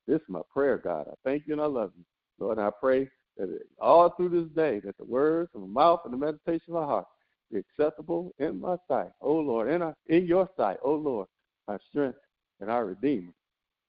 [0.10, 1.05] This is my prayer, God.
[1.07, 2.03] I thank you and I love you.
[2.39, 3.07] Lord, I pray
[3.38, 6.82] that all through this day, that the words of my mouth and the meditation of
[6.82, 7.05] my heart
[7.51, 9.10] be acceptable in my sight.
[9.22, 10.78] Oh, Lord, in, our, in your sight.
[10.84, 11.28] Oh, Lord,
[11.68, 12.18] our strength
[12.60, 13.32] and our Redeemer.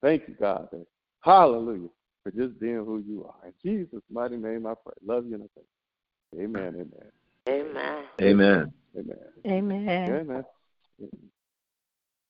[0.03, 0.69] Thank you, God.
[0.73, 0.87] That,
[1.23, 1.89] hallelujah,
[2.23, 3.47] for just being who you are.
[3.49, 4.93] In Jesus' mighty name I pray.
[5.03, 5.67] Love you and I thank
[6.33, 6.45] you.
[6.45, 7.67] Amen, amen.
[7.71, 8.05] Amen.
[8.21, 8.73] Amen.
[8.95, 9.17] Amen.
[9.47, 10.21] Amen.
[10.21, 10.45] Amen.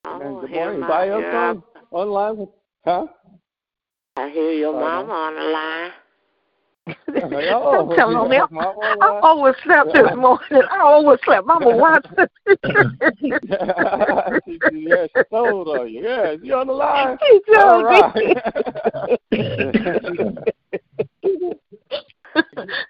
[0.05, 0.41] Oh, Amen.
[0.41, 0.81] Good morning.
[0.81, 2.49] my- Anybody else on, online?
[2.85, 3.07] Huh?
[4.21, 5.91] I hear your mama on the line.
[5.91, 5.97] Uh-huh.
[7.53, 8.37] Oh, Don't tell oh, me.
[8.37, 9.23] I online.
[9.23, 10.63] overslept this morning.
[10.71, 11.47] I overslept.
[11.47, 12.09] Mama watched
[14.47, 16.01] She- she- yeah, she told on you.
[16.03, 17.17] Yeah, you on the line?
[17.23, 18.35] She told All me.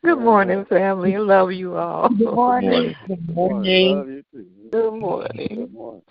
[0.05, 1.17] Good morning, family.
[1.19, 2.09] Love you all.
[2.09, 2.95] Good morning.
[3.07, 3.97] Good morning.
[3.97, 4.47] Love you too.
[4.73, 5.49] Good morning.
[5.57, 6.03] Good morning.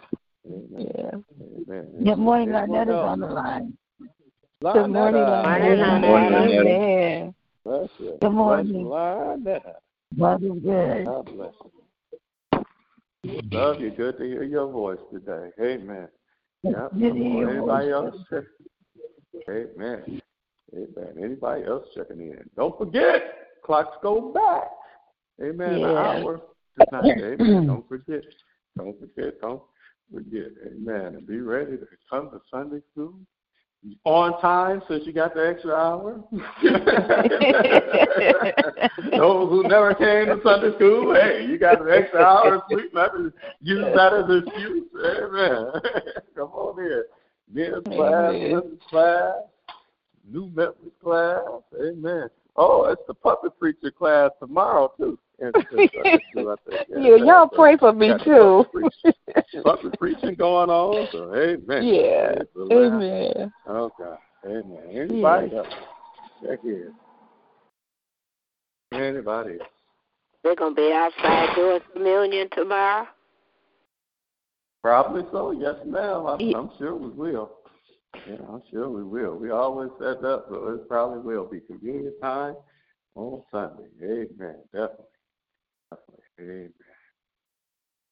[0.47, 0.87] Amen.
[0.95, 1.11] Yeah.
[1.71, 1.85] Amen.
[2.03, 3.07] Good morning, Anyone Lynette is else?
[3.07, 3.29] on the line.
[3.29, 3.29] Lonetta.
[3.29, 3.29] Good morning, Morning, Lynette.
[3.29, 3.29] Lynette.
[3.29, 3.49] Amen.
[3.49, 3.53] Bless you.
[3.59, 3.77] Good morning.
[4.61, 5.43] Bless you, Lonetta.
[10.17, 11.05] God is good.
[11.05, 11.71] God bless you.
[13.51, 13.91] Love you.
[13.91, 15.49] Good to hear your voice today.
[15.61, 16.07] Amen.
[16.63, 16.91] Yep.
[16.97, 17.93] Good to hear your Anybody voice.
[17.93, 18.15] else?
[18.29, 18.43] check-
[19.49, 20.21] Amen.
[20.75, 21.13] Amen.
[21.23, 22.49] Anybody else checking in?
[22.57, 23.21] Don't forget,
[23.65, 24.69] clocks go back.
[25.41, 25.75] Amen.
[25.75, 26.41] An hour
[26.77, 27.17] tonight.
[27.39, 27.67] Amen.
[27.67, 28.21] Don't forget.
[28.77, 29.39] Don't forget.
[29.41, 29.61] Don't
[30.13, 30.47] forget.
[30.67, 31.15] Amen.
[31.15, 33.13] And be ready to come to Sunday school
[34.03, 36.21] on time since you got the extra hour.
[39.11, 42.93] Those who never came to Sunday school, hey, you got an extra hour of sleep.
[42.93, 43.01] Me
[43.61, 44.83] use that as an excuse.
[44.95, 45.71] Amen.
[46.35, 47.05] Come on here.
[47.51, 48.77] Men's class, Amen.
[48.89, 49.35] class,
[50.29, 51.41] new members class.
[51.81, 52.29] Amen.
[52.55, 55.17] Oh, it's the puppet preacher class tomorrow too.
[55.41, 56.81] In- in Sunday school, I think.
[56.89, 58.65] Yeah, y'all so pray for me too.
[58.71, 61.07] Puppet, preach- puppet preaching going on.
[61.11, 61.83] So amen.
[61.83, 62.33] Yeah.
[62.33, 62.93] Praise the Lord.
[62.93, 63.53] Amen.
[63.67, 64.15] Okay.
[64.45, 64.83] Amen.
[64.89, 65.67] Anybody else?
[66.43, 66.93] Check in.
[68.91, 69.69] Anybody else?
[70.43, 73.07] They're gonna be outside doing communion tomorrow.
[74.81, 75.51] Probably so.
[75.51, 76.25] Yes, ma'am.
[76.25, 76.57] I'm, Yeah.
[76.57, 77.51] I'm sure we will.
[78.27, 79.35] Yeah, I'm sure we will.
[79.35, 82.55] We always set up, so it probably will be communion time
[83.15, 83.89] on Sunday.
[84.01, 84.55] Amen.
[84.71, 85.05] Definitely.
[86.39, 86.73] Amen.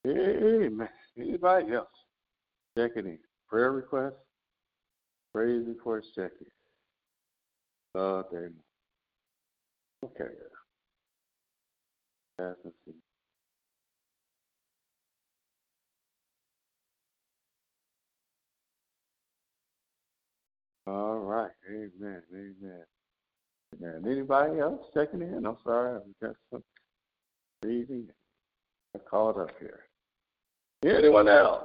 [0.06, 0.88] Amen.
[1.18, 1.88] Anybody else?
[2.76, 3.18] Checking in.
[3.48, 4.14] Prayer requests?
[5.34, 6.46] Praise reports checking.
[7.94, 8.54] Uh, amen.
[10.04, 10.30] Okay.
[12.38, 12.92] Pass and see.
[20.86, 21.50] All right.
[21.68, 22.22] Amen.
[22.32, 22.82] Amen.
[23.74, 24.02] Amen.
[24.06, 25.44] Anybody else checking in?
[25.44, 25.96] I'm sorry.
[25.96, 26.62] I've got some
[27.64, 28.08] reading.
[28.94, 29.80] I called up here.
[30.84, 31.64] Anyone else?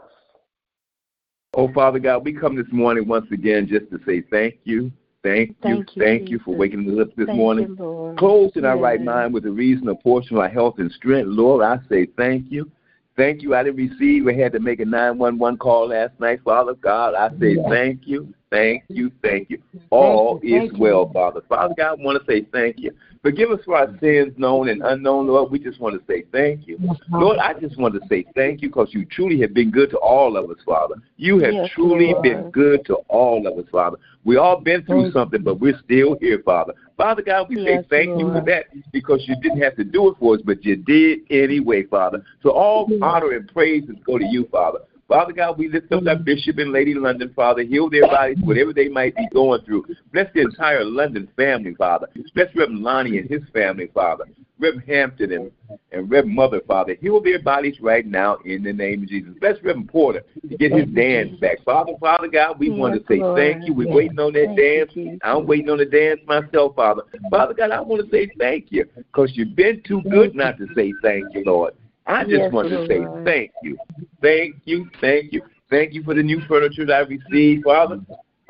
[1.53, 4.91] Oh, Father God, we come this morning once again just to say thank you,
[5.21, 7.67] thank you, Thank you, thank you for waking us up this Thank morning.
[7.69, 8.17] you, Lord.
[8.17, 11.27] Closed in our right mind with a reasonable portion of our health and strength.
[11.27, 12.71] Lord, I say thank you.
[13.15, 13.53] Thank you.
[13.53, 14.25] I didn't receive.
[14.25, 16.39] We had to make a 911 call last night.
[16.43, 17.69] Father God, I say Yes.
[17.69, 18.33] thank you.
[18.54, 19.62] Thank you, thank you.
[19.89, 20.80] All you, is thank you.
[20.80, 21.41] well, Father.
[21.49, 22.91] Father God, I want to say thank you.
[23.22, 25.49] Forgive us for our sins, known and unknown, Lord.
[25.49, 26.80] We just want to say thank you.
[27.10, 29.97] Lord, I just want to say thank you because you truly have been good to
[29.97, 30.95] all of us, Father.
[31.18, 32.24] You have Yes, truly Lord.
[32.24, 33.97] been good to all of us, Father.
[34.26, 36.74] We all been through Thank something, but we're still here, Father.
[36.97, 40.10] Father God, we Yes, say thank you for that because you didn't have to do
[40.10, 42.24] it for us, but you did anyway, Father.
[42.41, 44.80] So all honor and praises go to you, Father.
[45.14, 46.24] Father God, we lift up that mm-hmm.
[46.24, 47.61] Bishop and Lady London, Father.
[47.61, 49.86] Heal their bodies, whatever they might be going through.
[50.11, 52.07] Bless the entire London family, Father.
[52.34, 54.26] Bless Reverend Lonnie and his family, Father.
[54.57, 55.51] Reverend Hampton and,
[55.91, 56.95] and Reverend Mother, Father.
[56.99, 59.34] Heal their bodies right now in the name of Jesus.
[59.39, 61.64] Bless Reverend Porter to get his dance back.
[61.64, 63.38] Father, Father God, we want to say Lord.
[63.38, 63.74] thank you.
[63.74, 63.95] We're Yes.
[63.95, 64.93] waiting on that Thank dance.
[64.93, 65.20] Jesus.
[65.24, 67.03] I'm waiting on the dance myself, Father.
[67.30, 70.68] Father God, I want to say thank you because you've been too good not to
[70.74, 71.74] say thank you, Lord.
[72.06, 73.24] I just Yes, want to say Lord.
[73.26, 73.80] thank you.
[74.22, 75.41] Thank you, thank you.
[75.70, 77.99] Thank you for the new furniture that I received, Father.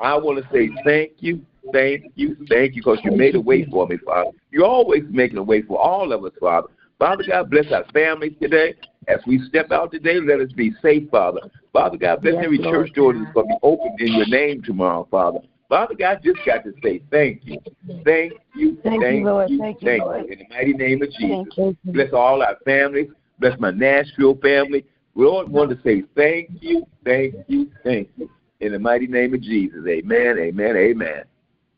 [0.00, 3.64] I want to say thank you, thank you, thank you, because you made a way
[3.64, 4.30] for me, Father.
[4.50, 6.68] You're always making a way for all of us, Father.
[6.98, 8.74] Father God, bless our families today.
[9.08, 11.40] As we step out today, let us be safe, Father.
[11.72, 14.26] Father God, bless Yes, every Lord church door that's going to be opened in your
[14.26, 15.40] name tomorrow, Father.
[15.68, 17.58] Father God, just got to say thank you.
[18.04, 19.50] Thank you, Thank thank you, Lord.
[19.50, 20.32] you, Thank you, thank you.
[20.32, 21.52] In the mighty name of Jesus.
[21.56, 21.76] Thank.
[21.86, 23.08] Bless all our families.
[23.38, 24.84] Bless my Nashville family.
[25.14, 28.30] We all want to say thank you, thank you, thank you.
[28.60, 29.80] In the mighty name of Jesus.
[29.86, 31.24] Amen, amen, amen.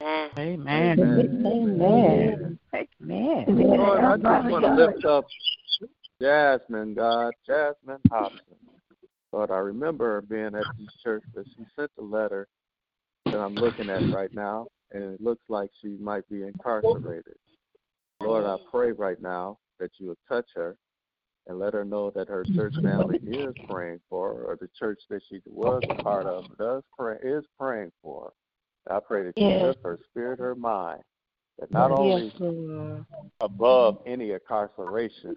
[0.01, 1.47] Amen.
[1.47, 2.59] Amen.
[2.75, 3.45] Amen.
[3.49, 5.27] Lord, I just want to lift up
[6.21, 8.41] Jasmine, God, Jasmine Hobson.
[9.33, 12.49] Lord, I remember her being at this church, but she sent a letter
[13.31, 17.37] that I'm looking at right now, and it looks like she might be incarcerated.
[18.21, 20.77] Lord, I pray right now that you will touch her
[21.47, 25.01] and let her know that her church family is praying for her, or the church
[25.11, 28.33] that she was a part of does pray, is praying for
[28.87, 28.97] her.
[28.97, 29.63] I pray that you Yes.
[29.63, 31.03] lift her spirit, her mind,
[31.59, 33.05] that not only Yes,
[33.41, 35.37] above any incarceration,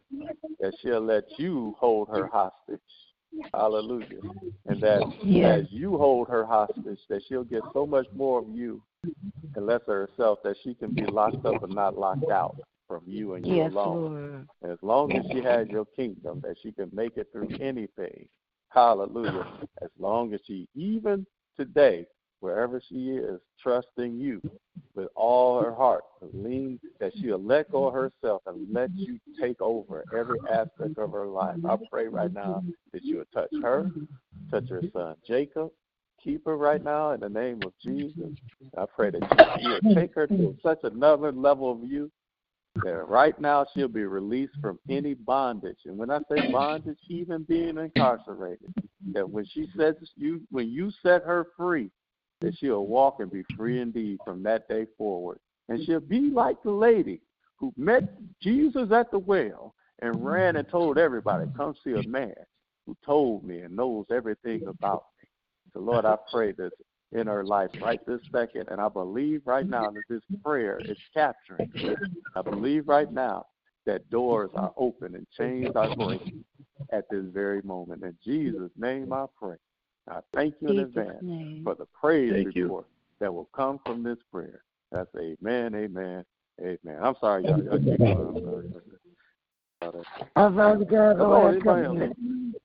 [0.60, 2.80] that she'll let you hold her hostage.
[3.54, 4.22] Hallelujah.
[4.68, 5.62] And that Yes.
[5.62, 8.82] as you hold her hostage, that she'll get so much more of you
[9.56, 12.56] and less of herself that she can be locked up and not locked out
[12.90, 13.96] from you and you Yes, alone.
[14.62, 14.74] Lord.
[14.74, 18.28] As long as she has your kingdom, that she can make it through anything.
[18.70, 19.46] Hallelujah.
[19.82, 21.26] As long as she, even
[21.56, 22.06] today,
[22.42, 24.42] wherever she is, trusting you
[24.96, 29.62] with all her heart, believe that she'll let go of herself and let you take
[29.62, 31.56] over every aspect of her life.
[31.64, 33.90] I pray right now that you'll touch her,
[34.52, 35.72] touch her son Jacob,
[36.22, 38.32] keep her right now in the name of Jesus.
[38.78, 39.22] I pray that
[39.62, 42.12] you will take her to such another level of you
[42.84, 45.80] that right now she'll be released from any bondage.
[45.86, 48.74] And when I say bondage, even being incarcerated,
[49.14, 51.90] that when she says you when you set her free,
[52.42, 55.40] that she'll walk and be free indeed from that day forward.
[55.68, 57.22] And she'll be like the lady
[57.58, 58.04] who met
[58.42, 62.34] Jesus at the well and ran and told everybody, Come see a man
[62.86, 65.28] who told me and knows everything about me.
[65.74, 66.72] So Lord, I pray this
[67.12, 68.68] in her life right this second.
[68.70, 71.70] And I believe right now that this prayer is capturing.
[72.36, 73.46] I believe right now
[73.86, 76.44] that doors are open and chains are breaking
[76.92, 78.04] at this very moment.
[78.04, 79.58] In Jesus' name I pray.
[80.10, 81.62] I thank you in Jesus' advance name.
[81.64, 82.84] for the praise Thank you.
[83.20, 84.64] that will come from this prayer.
[84.92, 86.26] That's amen, amen,
[86.60, 86.98] amen.
[87.02, 87.64] I'm sorry, y'all.
[87.64, 88.28] y'all keep going.
[88.28, 88.66] I'm sorry.
[89.84, 90.04] Sorry.
[90.36, 92.56] Our Father God, Come Lord, I come to you.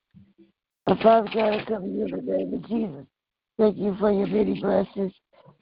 [0.87, 3.07] Our Father God, I come to you in the name of Jesus.
[3.59, 5.13] Thank you for your many blessings.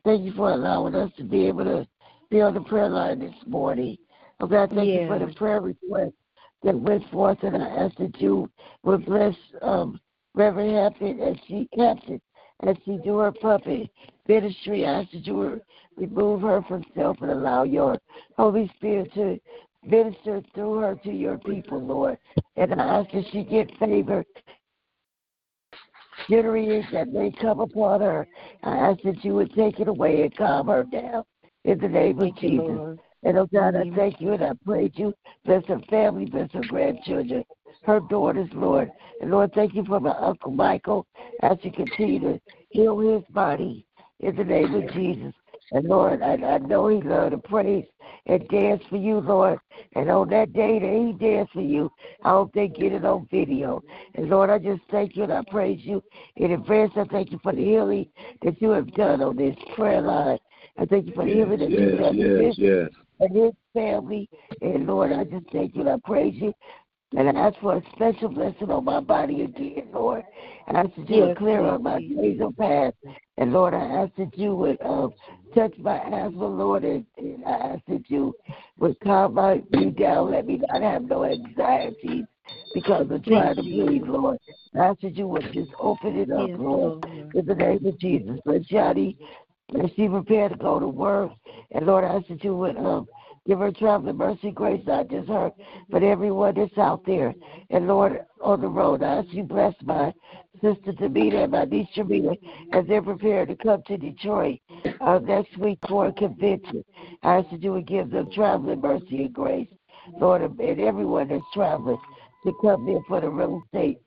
[0.04, 1.86] Thank you for allowing us to be able to
[2.30, 3.96] be on the prayer line this morning.
[4.40, 6.14] Oh God, thank you for the prayer request
[6.62, 8.50] that went forth, and I ask that you
[8.82, 10.00] would bless um,
[10.34, 12.20] Reverend Hampton as she Hampton
[12.66, 13.90] as she do her puppet
[14.26, 14.86] ministry.
[14.86, 15.62] I ask that you would
[15.96, 17.98] remove her from self and allow your
[18.36, 19.38] Holy Spirit to
[19.84, 22.18] minister through her to your people, Lord.
[22.56, 24.24] And I ask that she get favor
[26.28, 28.26] that may come upon her.
[28.62, 31.24] I ask that you would take it away and calm her down
[31.64, 32.98] in the name of Jesus.
[33.24, 35.14] And oh God, I thank you and I praise you.
[35.44, 37.44] Bless her family, bless her grandchildren,
[37.84, 38.90] her daughters, Lord.
[39.20, 41.06] And Lord, thank you for my Uncle Michael
[41.42, 43.86] as you continue to heal his body
[44.20, 45.32] in the name of Jesus.
[45.72, 47.86] And Lord, I, I know he loved to praise
[48.26, 49.58] and dance for you, Lord.
[49.94, 51.90] And on that day that he danced for you,
[52.24, 53.82] I hope they get it on video.
[54.14, 56.02] And Lord, I just thank you and I praise you
[56.36, 56.92] in advance.
[56.96, 58.06] I thank you for the healing
[58.42, 60.38] that you have done on this prayer line.
[60.78, 62.88] I thank you for the healing that you've done in this yes.
[63.20, 64.28] and his family.
[64.60, 66.52] And Lord, I just thank you and I praise you.
[67.16, 70.24] And I ask for a special blessing on my body again, Lord.
[70.66, 72.94] And I ask that you would clear up my nasal path.
[73.36, 75.12] And Lord, I ask that you would um,
[75.54, 78.34] touch my asthma, Lord, and, and I ask that you
[78.78, 80.30] would calm my me down.
[80.30, 82.24] Let me not have no anxiety
[82.74, 84.38] because of trying to breathe, Lord.
[84.74, 87.04] I ask that you would just open it up, Lord.
[87.34, 88.38] in the name of Jesus.
[88.44, 89.18] But Johnny,
[89.82, 91.32] as she prepared to go to work,
[91.72, 93.06] and Lord, I ask that you would um,
[93.46, 95.50] give her traveling mercy, grace, not just her,
[95.90, 97.34] but everyone that's out there.
[97.70, 100.12] And Lord, on the road, I ask you bless my
[100.60, 102.36] sister Tamita and my niece Shamita
[102.72, 104.60] as they're prepared to come to Detroit
[105.00, 106.84] uh, next week for a convention.
[107.22, 109.68] I ask that you would give them traveling mercy and grace,
[110.20, 111.98] Lord, and everyone that's traveling
[112.44, 113.98] to come here for the real estate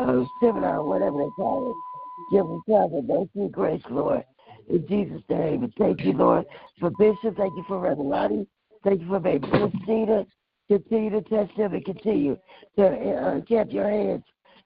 [0.00, 2.36] uh, seminar, whatever they call it.
[2.36, 4.24] Give them traveling mercy and grace, Lord.
[4.68, 5.72] In Jesus' name.
[5.78, 6.46] Thank you, Lord,
[6.78, 7.36] for Bishop.
[7.36, 8.46] Thank you for Reverend Lottie.
[8.84, 10.26] Thank you for baby to
[10.68, 12.38] Continue to touch them and continue
[12.76, 14.22] to uh, keep your hands,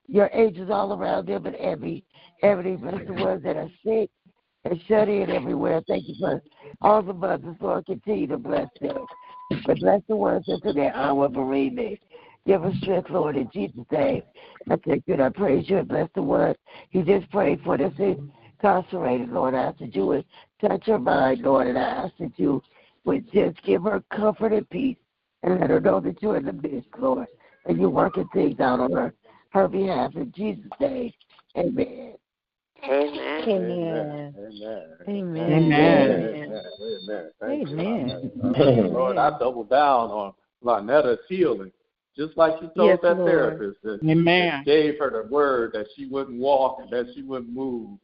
[0.07, 2.03] your angels all around them and every,
[2.43, 4.11] every bless the ones that are sick
[4.65, 5.81] and shut in everywhere.
[5.87, 6.43] Thank you for
[6.81, 7.87] all the mothers, Lord.
[7.87, 9.03] Continue to bless them.
[9.65, 11.97] But bless the ones that's in their hour of bereavement.
[12.45, 14.21] Give us strength, Lord, in Jesus' name.
[14.69, 16.53] I thank you and I praise you and bless the one
[16.91, 19.55] he just prayed for that's incarcerated, Lord.
[19.55, 20.25] I ask that you would
[20.61, 22.61] touch your mind, Lord, and I ask that you
[23.05, 24.97] would just give her comfort and peace
[25.43, 27.27] and let her know that you're in the midst, Lord,
[27.65, 29.13] and you're working things out on her,
[29.51, 30.15] her behalf.
[30.15, 31.13] In Jesus' name,
[31.57, 32.15] amen.
[32.83, 33.43] Amen.
[33.47, 34.35] Amen.
[34.37, 34.85] Amen.
[35.07, 35.41] Amen.
[35.47, 36.51] Amen.
[36.81, 37.31] Amen.
[37.39, 38.93] Thank you, Amen.
[38.93, 40.33] Lord, I double down on
[40.63, 41.71] Lynetta's healing.
[42.17, 43.27] Just like she told Yes, that Lord.
[43.27, 44.63] therapist that Amen.
[44.65, 47.97] gave her the word that she wouldn't walk and that she wouldn't move.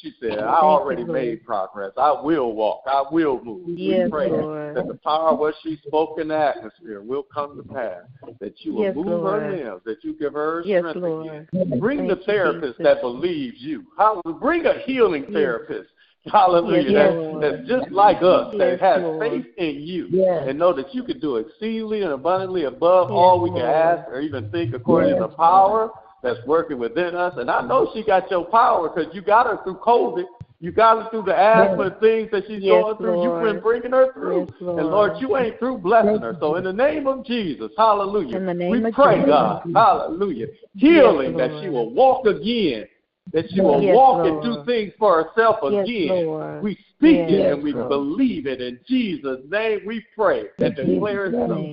[0.00, 1.92] She said, I already made progress.
[1.96, 2.82] I will walk.
[2.86, 3.78] I will move.
[3.78, 4.76] Yes, we pray Lord.
[4.76, 8.02] that the power of what she spoke in the atmosphere will come to pass.
[8.40, 9.42] That you will Yes, move Lord.
[9.42, 11.26] her limbs, that you give her Yes, strength Lord.
[11.26, 11.78] again.
[11.78, 13.84] Bring Thank the therapist that believes you.
[13.96, 14.38] Hallelujah.
[14.40, 15.90] Bring a healing therapist.
[16.26, 16.90] Hallelujah.
[16.90, 19.30] Yes, that, that's just like us, Yes, that has Lord.
[19.30, 20.46] faith in you Yes.
[20.48, 24.20] and know that you can do exceedingly and abundantly above all we can ask or
[24.20, 25.90] even think according to the power
[26.24, 27.34] that's working within us.
[27.36, 30.24] And I know she got your power because you got her through COVID.
[30.60, 33.22] You got her through the asthma and things that she's Yes, going through.
[33.22, 34.46] You've been bringing her through.
[34.46, 34.80] Yes, Lord.
[34.80, 36.36] And Lord, you ain't through blessing her.
[36.40, 38.38] So in the name of Jesus, hallelujah.
[38.38, 39.28] In the name we of pray, Jesus.
[39.28, 40.46] God, hallelujah.
[40.76, 42.86] Healing that she will walk again.
[43.32, 46.08] That she will Yes, walk and do things for herself again.
[46.08, 46.62] Lord.
[46.62, 47.88] We speak Yes, it and we Lord.
[47.88, 48.60] believe it.
[48.62, 51.68] In Jesus' name we pray and declare it so.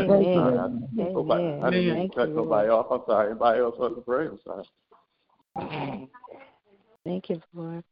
[1.00, 1.60] Amen.
[1.64, 2.88] I didn't cut nobody off.
[2.92, 3.32] I'm sorry.
[3.32, 4.28] Anybody else wants to pray?
[4.28, 6.10] I'm sorry.
[7.06, 7.84] Thank you, Lord.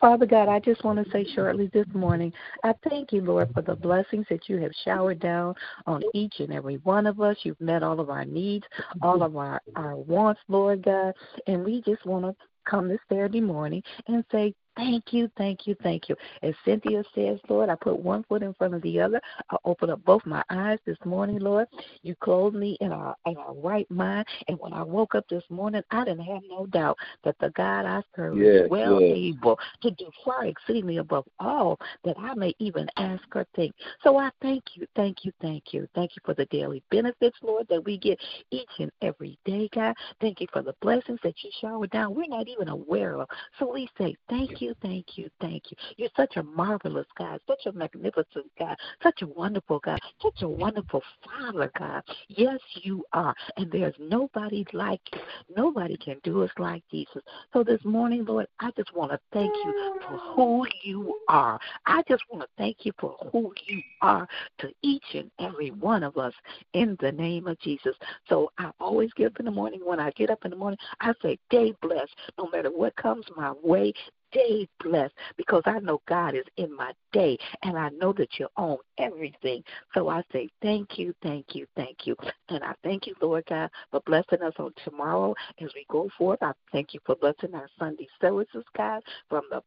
[0.00, 2.32] Father God, I just want to say shortly this morning,
[2.64, 5.54] I thank you, Lord, for the blessings that you have showered down
[5.86, 7.36] on each and every one of us.
[7.42, 8.64] You've met all of our needs,
[9.02, 11.14] all of our, our wants, Lord God.
[11.46, 12.34] And we just want to
[12.68, 16.16] come this Saturday morning and say, Thank you, thank you, thank you.
[16.42, 19.20] As Cynthia says, Lord, I put one foot in front of the other.
[19.50, 21.66] I open up both my eyes this morning, Lord.
[22.02, 24.26] You clothed me in our in our right mind.
[24.48, 27.86] And when I woke up this morning, I didn't have no doubt that the God
[27.86, 29.16] I serve Yes, is well yes.
[29.16, 33.74] able to do far exceedingly above all that I may even ask or think.
[34.02, 35.88] So I thank you, thank you, thank you.
[35.94, 38.20] Thank you for the daily benefits, Lord, that we get
[38.50, 39.94] each and every day, God.
[40.20, 42.14] Thank you for the blessings that you shower down.
[42.14, 43.28] We're not even aware of.
[43.58, 45.76] So we say thank you, thank you, thank you.
[45.96, 50.48] You're such a marvelous God, such a magnificent God, such a wonderful God, such a
[50.48, 52.02] wonderful Father, God.
[52.28, 53.34] Yes, you are.
[53.56, 55.20] And there's nobody like you.
[55.56, 57.22] Nobody can do us like Jesus.
[57.52, 59.72] So this morning, Lord, I just want to thank you
[60.06, 61.58] for who you are.
[61.86, 64.26] I just want to thank you for who you are
[64.58, 66.32] to each and every one of us
[66.72, 67.94] in the name of Jesus.
[68.28, 69.80] So I always get up in the morning.
[69.84, 72.14] When I get up in the morning, I say, day blessed.
[72.38, 73.92] No matter what comes my way,
[74.32, 78.48] day blessed because I know God is in my day and I know that you
[78.56, 79.62] own everything.
[79.94, 82.16] So I say thank you, thank you, thank you.
[82.48, 86.38] And I thank you, Lord God, for blessing us on tomorrow as we go forth.
[86.42, 89.62] I thank you for blessing our Sunday services, God, from the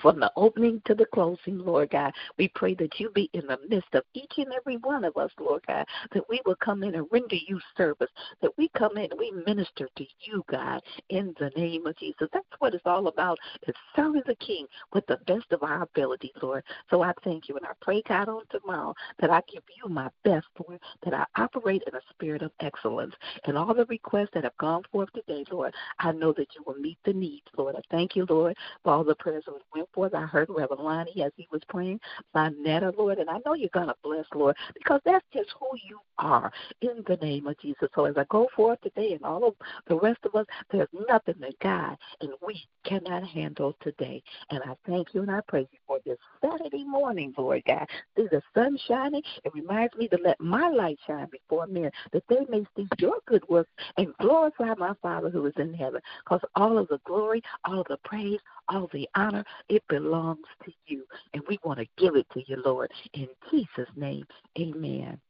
[0.00, 2.12] from the opening to the closing, Lord God.
[2.38, 5.30] We pray that you be in the midst of each and every one of us,
[5.38, 8.10] Lord God, that we will come in and render you service,
[8.42, 12.28] that we come in and we minister to you, God, in the name of Jesus.
[12.32, 16.32] That's what it's all about, is serving the King with the best of our ability,
[16.42, 16.64] Lord.
[16.90, 20.08] So I thank you, and I pray, God, on tomorrow that I give you my
[20.24, 23.14] best, Lord, that I operate in a spirit of excellence.
[23.44, 26.74] And all the requests that have gone forth today, Lord, I know that you will
[26.74, 27.74] meet the needs, Lord.
[27.76, 30.14] I thank you, Lord, for all the prayers that went forth.
[30.14, 32.00] I heard Reverend Lonnie as he was praying,
[32.34, 35.98] Netta, Lord, and I know you're going to bless, Lord, because that's just who you
[36.18, 36.50] are
[36.82, 37.88] in the name of Jesus.
[37.94, 39.54] So as I go forth today and all of
[39.86, 44.22] the rest of us, there's nothing that God and we cannot handle today.
[44.50, 47.86] And I thank you and I praise you for this Saturday morning, Lord God.
[48.16, 49.22] See the sun shining.
[49.44, 53.18] It reminds me to let my light shine before men, that they may see your
[53.26, 56.00] good works and glorify my Father who is in heaven.
[56.24, 58.40] Because all of the glory, all of the praise,
[58.70, 61.04] all the honor, it belongs to you.
[61.34, 62.90] And we want to give it to you, Lord.
[63.14, 64.24] In Jesus' name,
[64.58, 65.20] amen.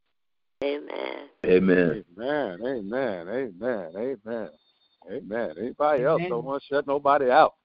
[0.63, 1.29] Amen.
[1.45, 2.03] Amen.
[2.17, 2.59] Amen.
[2.63, 3.27] Amen.
[3.27, 3.91] Amen.
[3.95, 4.49] Amen.
[5.11, 5.55] Amen.
[5.57, 6.29] Anybody else Amen.
[6.29, 7.55] don't want to shut nobody out?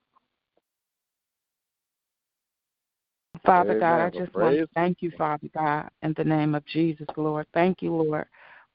[3.45, 6.65] Father God, I just Well, want to thank you, Father God, in the name of
[6.65, 7.47] Jesus, Lord.
[7.53, 8.25] Thank you, Lord,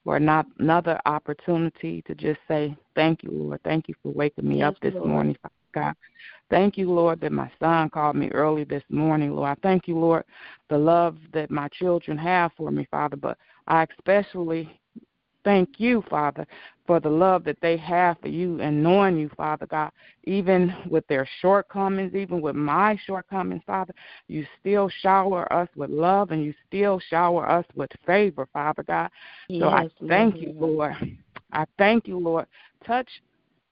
[0.04, 3.60] for not another opportunity to just say thank you, Lord.
[3.64, 5.08] Thank you for waking me Yes, up this Lord.
[5.08, 5.96] morning, Father God.
[6.50, 9.50] Thank you, Lord, that my son called me early this morning, Lord.
[9.50, 10.26] I thank you, Lord,
[10.70, 13.16] the love that my children have for me, Father.
[13.16, 14.80] But I especially
[15.44, 16.46] thank you, Father,
[16.86, 19.92] for the love that they have for you and knowing you, Father God,
[20.26, 23.94] even with their shortcomings, even with my shortcomings, Father,
[24.28, 29.10] you still shower us with love and you still shower us with favor, Father God.
[29.60, 30.96] So I Yes, thank you, Lord.
[31.54, 32.46] I thank you, Lord.
[32.86, 33.10] Touch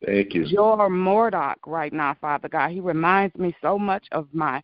[0.06, 0.44] Thank you.
[0.44, 2.72] your Murdoch right now, Father God.
[2.72, 4.62] He reminds me so much of my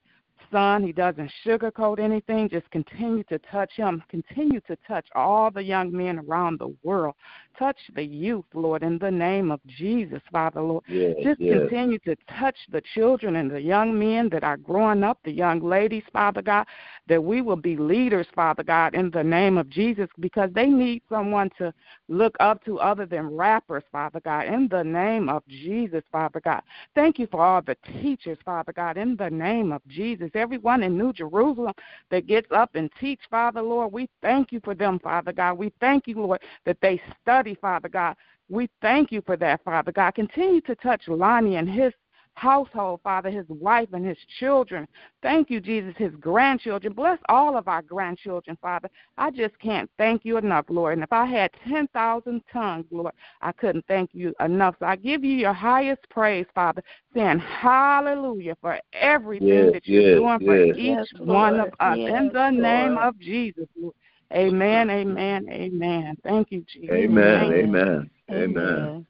[0.52, 0.84] son.
[0.84, 2.50] He doesn't sugarcoat anything.
[2.50, 4.02] Just continue to touch him.
[4.10, 7.16] Continue to touch all the young men around the world.
[7.58, 10.84] Touch the youth, Lord, in the name of Jesus, Father, Lord.
[10.88, 11.62] Yes, Just yes.
[11.70, 15.62] continue to touch the children and the young men that are growing up, the young
[15.62, 16.68] ladies, Father God,
[17.08, 21.02] that we will be leaders, Father God, in the name of Jesus, because they need
[21.10, 21.74] someone to
[22.08, 26.62] look up to other than rappers, Father God, in the name of Jesus, Father God.
[26.94, 30.30] Thank you for all the teachers, Father God, in the name of Jesus.
[30.34, 31.74] Everyone in New Jerusalem
[32.10, 35.58] that gets up and teach, Father, Lord, we thank you for them, Father God.
[35.58, 38.16] We thank you, Lord, that they study, Father God.
[38.50, 40.16] We thank you for that, Father God.
[40.16, 41.94] Continue to touch Lonnie and his
[42.36, 44.88] household, Father, his wife and his children.
[45.22, 46.94] Thank you, Jesus, his grandchildren.
[46.94, 48.90] Bless all of our grandchildren, Father.
[49.18, 50.94] I just can't thank you enough, Lord.
[50.94, 54.76] And if I had 10,000 tongues, Lord, I couldn't thank you enough.
[54.80, 56.84] So I give you your highest praise, Father,
[57.14, 61.98] saying hallelujah for everything Yes, that you're yes, doing for each Yes, one of us.
[61.98, 63.96] Yes, In the name of Jesus, Lord.
[64.34, 66.18] Amen, amen, amen.
[66.24, 66.90] Thank you, Jesus.
[66.92, 69.06] Amen, amen, amen.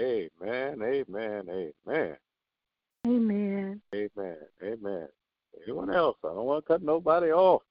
[0.00, 1.48] Amen, amen,
[1.86, 2.16] amen.
[3.06, 3.80] Amen.
[3.94, 5.08] Amen, amen.
[5.64, 6.16] Anyone else?
[6.24, 7.62] I don't want to cut nobody off.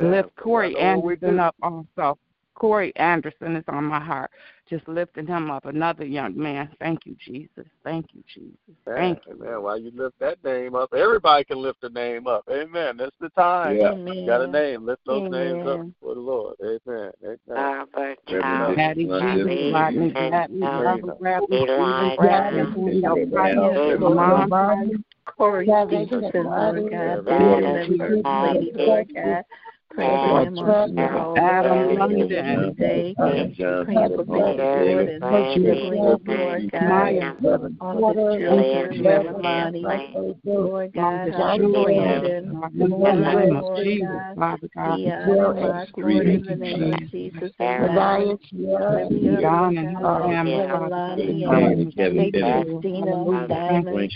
[0.00, 2.18] Lift Corey Anderson up also.
[2.60, 4.30] Corey Anderson is on my heart.
[4.68, 6.68] Just lifting him up, another young man.
[6.78, 7.66] Thank you, Jesus.
[7.82, 8.76] Thank you, Jesus.
[8.84, 9.32] Thank you.
[9.32, 9.62] Amen.
[9.62, 12.44] While you lift that name up, everybody can lift a name up.
[12.50, 12.98] Amen.
[12.98, 13.78] That's the time.
[13.78, 13.94] Yeah.
[13.94, 14.84] You got a name.
[14.84, 16.56] Lift those names up for the Lord.
[16.62, 17.10] Amen.
[17.24, 17.38] Amen.
[17.48, 22.58] Robert, Reverend Charles, Patty London, Jesus, Bobby, Rodney and Gladney, Brother Bradley, Stephen Elijah, Bradley,
[22.58, 24.16] Reverend Julio Brown, Price, Yes, Reverend Lord.
[24.16, 29.44] Brown, Mom, Corey Kevin Stevenson, Lord God, Reverend Dad Water, and First Lady, Lord God.
[29.98, 30.54] Adam
[31.98, 33.14] London, Day,
[33.84, 35.22] praying for David,
[36.26, 36.88] Lord God,
[37.80, 39.84] all the children, everybody,
[40.44, 41.28] Lord God,
[41.84, 47.52] Brandon, Lord God, glory in the name of Jesus,
[52.72, 54.12] Christina, Lou Diamond,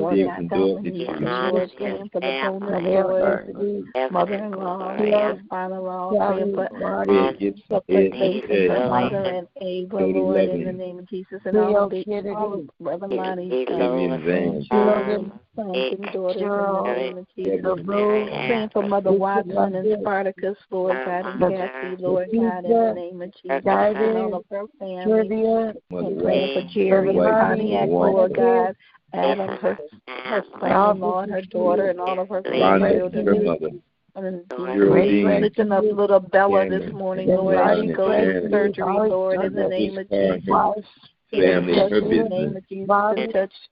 [0.00, 5.10] Lord God, Diamond, for the whole of the Lord, Mother and Dorothy Dominique, Stevenson, Lord,
[5.10, 6.64] for the bonus boys, Mother law, Mother Final Law, praying for
[7.10, 10.98] Ed Gibson, for and Ed, her Ed, mother and Ava, Lady Lord, in the name
[10.98, 12.04] of Jesus, and all of the
[12.36, 17.78] all of Reverend Lonnie's Vivian children, sons and daughters, in the name of Jesus.
[17.86, 23.22] Praying for Mother Watson and Spartacus, Lord God, and Kathy, Lord God, in the name
[23.22, 25.44] of Jesus, and all of her family.
[25.90, 28.76] And praying for Jerry and Pontiac, Lord God,
[29.12, 33.82] Adam, her her son-in-law, and her daughter, and all of her Rhonda, her grandchildren.
[34.14, 38.42] Mother, And Geraldine, lifting up little Bella Daniel, this morning, Lord, as she Ryan, goes
[38.42, 40.84] to surgery, Lord, in the name of Jesus.
[41.30, 42.88] family, touch her in the name business, of Jesus,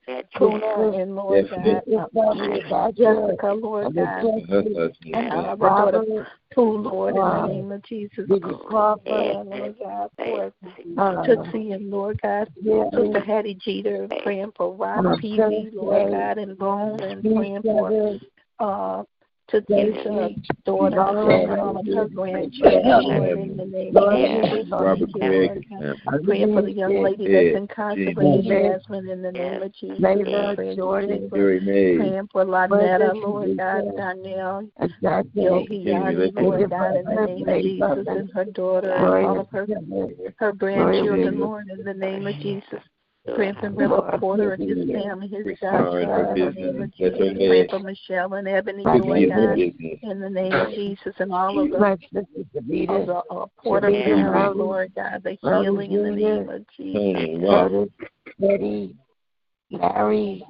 [0.06, 4.76] touch Kuna and Lord God, Stephanie, uh, Jessica, Lord God, her husband,
[5.14, 8.26] and son, our daughter, too, Lord, in the name of Jesus.
[8.28, 10.52] Lord God, for
[11.24, 17.02] Tootsie and Lord God, Sister Hattie Jeter, praying for Rob Peavy, Lord God, and Bone,
[17.02, 18.18] and praying for
[18.60, 19.02] uh,
[19.48, 25.12] to Tisha's daughter and all of her grandchildren, in the name of Jesus.
[25.12, 25.64] Craig.
[26.24, 29.98] Praying for the young lady that's incarcerated, Jasmine, in the name of Jesus.
[30.00, 30.76] Praying
[31.30, 31.96] for May.
[31.96, 34.68] Praying for Lynetta, Lord God, Danielle,
[35.34, 35.84] Yogi,
[36.34, 39.66] Lord God, in the name of Jesus, and her daughter and all of her,
[40.36, 42.82] her grandchildren, Lord, in the name of Jesus.
[43.34, 47.18] Praying for Reverend Porter and his family, his godchild, in the name of Jesus.
[47.18, 51.70] Praying for Michelle and Ebony, Lord God, in the name of Jesus, and all of
[51.70, 51.98] the,
[52.88, 57.90] all the uh, Porter family, Lord God, the healing in the name of Jesus.
[58.40, 58.94] Betty,
[59.70, 60.46] Larry,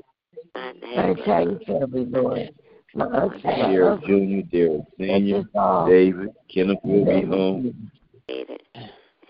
[0.55, 2.51] my entire family, Lord.
[2.95, 5.45] My uncle, my Derek uncle, Jr., Derek Senior,
[5.89, 7.91] David, Kenneth will be home,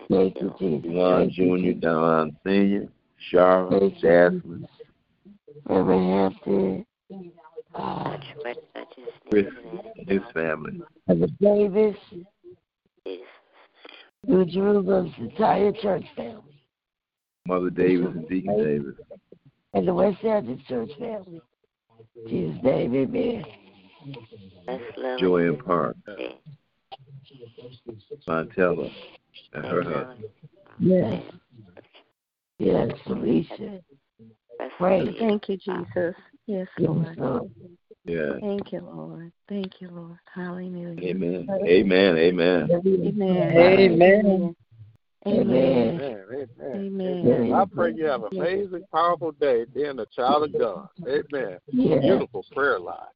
[0.09, 0.91] Thank you, Jesus.
[0.91, 2.87] Juan Jr., Don Senior,
[3.27, 4.67] Sharon, Jasmine,
[5.67, 6.85] Reverend Hampton,
[7.75, 8.17] uh,
[9.29, 9.45] Chris,
[10.07, 10.81] his family.
[11.07, 11.95] Brother Davis,
[14.25, 16.41] New Jerusalem's entire church family,
[17.47, 18.95] Mother Davis and Deacon Davis.
[19.73, 21.41] and the West End church family.
[22.27, 23.45] Jesus' name, amen.
[25.19, 25.95] Joanne Park,
[28.27, 28.91] Montella,
[29.53, 30.25] and her husband.
[30.79, 31.23] Yes.
[32.59, 33.79] Yes, Alicia.
[34.77, 35.15] Praise.
[35.17, 36.15] Thank you, Jesus.
[36.45, 37.17] Yes, Lord.
[38.05, 38.33] Yeah.
[38.41, 39.31] Thank you, Lord.
[39.47, 40.17] Thank you, Lord.
[40.33, 40.99] Hallelujah.
[41.01, 41.47] Amen.
[41.65, 42.17] Amen.
[42.17, 42.69] Amen.
[42.97, 43.55] Amen.
[43.65, 44.55] Amen.
[45.27, 46.01] Amen.
[46.61, 47.53] Amen.
[47.53, 50.89] I pray you have an amazing, powerful day being a child of God.
[51.07, 51.59] Amen.
[51.71, 53.07] Beautiful prayer life.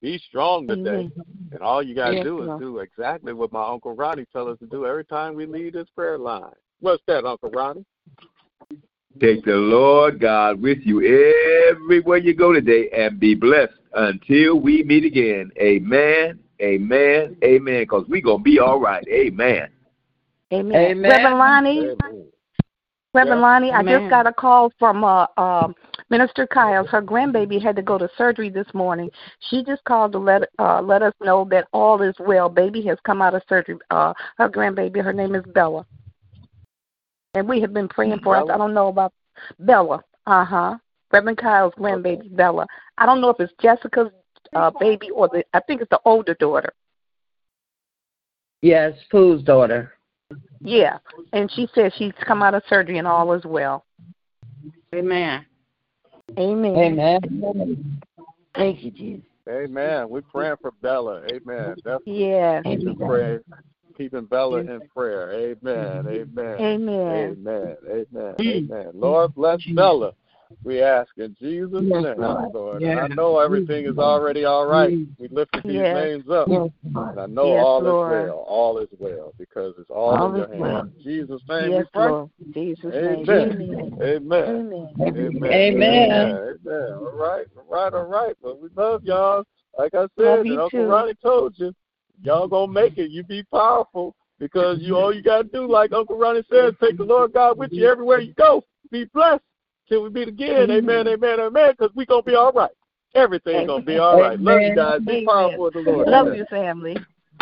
[0.00, 1.10] Be strong today.
[1.52, 4.58] And all you got to do is do exactly what my Uncle Ronnie tells us
[4.60, 6.52] to do every time we leave this prayer line.
[6.80, 7.84] What's that, Uncle Ronnie?
[9.20, 11.00] Take the Lord God with you
[11.70, 15.50] everywhere you go today and be blessed until we meet again.
[15.58, 16.38] Amen.
[16.60, 17.36] Amen.
[17.44, 17.82] Amen.
[17.82, 19.06] Because we're going to be all right.
[19.08, 19.68] Amen.
[20.52, 20.76] Amen.
[20.76, 21.10] Amen.
[21.10, 22.26] Reverend Lonnie, Amen.
[23.14, 23.46] Reverend Yeah.
[23.46, 25.74] Lonnie, I just got a call from uh, um
[26.10, 26.88] Minister Kyles.
[26.88, 29.10] Her grandbaby had to go to surgery this morning.
[29.50, 32.48] She just called to let uh, let us know that all is well.
[32.48, 33.78] Baby has come out of surgery.
[33.90, 35.86] Uh, her grandbaby, her name is Bella,
[37.34, 38.48] and we have been praying for us.
[38.52, 39.12] I don't know about
[39.58, 40.02] Bella.
[40.26, 40.76] Uh huh.
[41.12, 42.66] Reverend Kyle's grandbaby, Bella.
[42.98, 44.10] I don't know if it's Jessica's
[44.54, 45.44] uh, baby or the.
[45.52, 46.72] I think it's the older daughter.
[48.60, 49.92] Yes, Pooh's daughter.
[50.60, 50.98] Yeah,
[51.32, 53.84] and she said she's come out of surgery and all is well.
[54.94, 55.44] Amen.
[56.38, 56.76] Amen.
[56.78, 58.00] Amen.
[58.54, 59.24] Thank you, Jesus.
[59.48, 60.08] Amen.
[60.08, 61.22] We're praying for Bella.
[61.26, 61.74] Amen.
[61.76, 62.62] Definitely Yes.
[62.64, 63.38] keeping, pray,
[63.92, 65.32] keeping Bella in prayer.
[65.32, 66.06] Amen.
[66.06, 66.60] Amen.
[66.60, 67.10] Amen.
[67.10, 67.76] Amen.
[67.88, 68.34] Amen.
[68.40, 68.90] Amen.
[68.94, 70.12] Lord bless Bella.
[70.64, 72.54] We ask in Jesus' Yes, name, Lord.
[72.54, 72.82] Lord.
[72.82, 72.98] Yes.
[73.04, 74.96] And I know everything is already all right.
[75.18, 75.94] We lifted these Yes.
[75.94, 76.48] names up.
[76.48, 78.12] Yes, And I know Yes, all Lord.
[78.12, 78.44] is well.
[78.46, 80.60] All is well because it's all, All in your hands.
[80.60, 80.88] well.
[81.02, 82.10] Jesus' name Yes, we pray.
[82.10, 82.30] Lord.
[82.52, 83.58] Jesus' Amen.
[83.58, 83.98] name.
[84.00, 84.00] Amen.
[84.02, 84.94] Amen.
[85.00, 85.52] Amen.
[85.52, 86.12] Amen.
[86.12, 86.92] Amen.
[86.92, 87.46] All right.
[87.56, 87.94] All right.
[87.94, 88.36] All right.
[88.42, 89.44] But we love y'all.
[89.78, 90.86] Like I said, Love and you Uncle too.
[90.86, 91.72] Ronnie told you,
[92.22, 93.10] y'all gonna make it.
[93.10, 97.04] You be powerful because you all you gotta do, like Uncle Ronnie says, take the
[97.04, 98.64] Lord God with you everywhere you go.
[98.90, 99.42] Be blessed
[99.88, 100.70] till we meet again.
[100.70, 101.08] Amen.
[101.08, 101.40] Amen.
[101.40, 101.72] Amen.
[101.78, 102.70] Because we gonna be all right.
[103.14, 104.40] Everything's gonna be all right.
[104.40, 105.00] Love you guys.
[105.00, 105.24] Be Amen.
[105.26, 106.08] powerful in the Lord.
[106.08, 106.38] Love Amen.
[106.38, 106.96] you, family.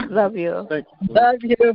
[0.09, 0.67] Love you.
[0.69, 1.15] Thank you.
[1.15, 1.75] Love you.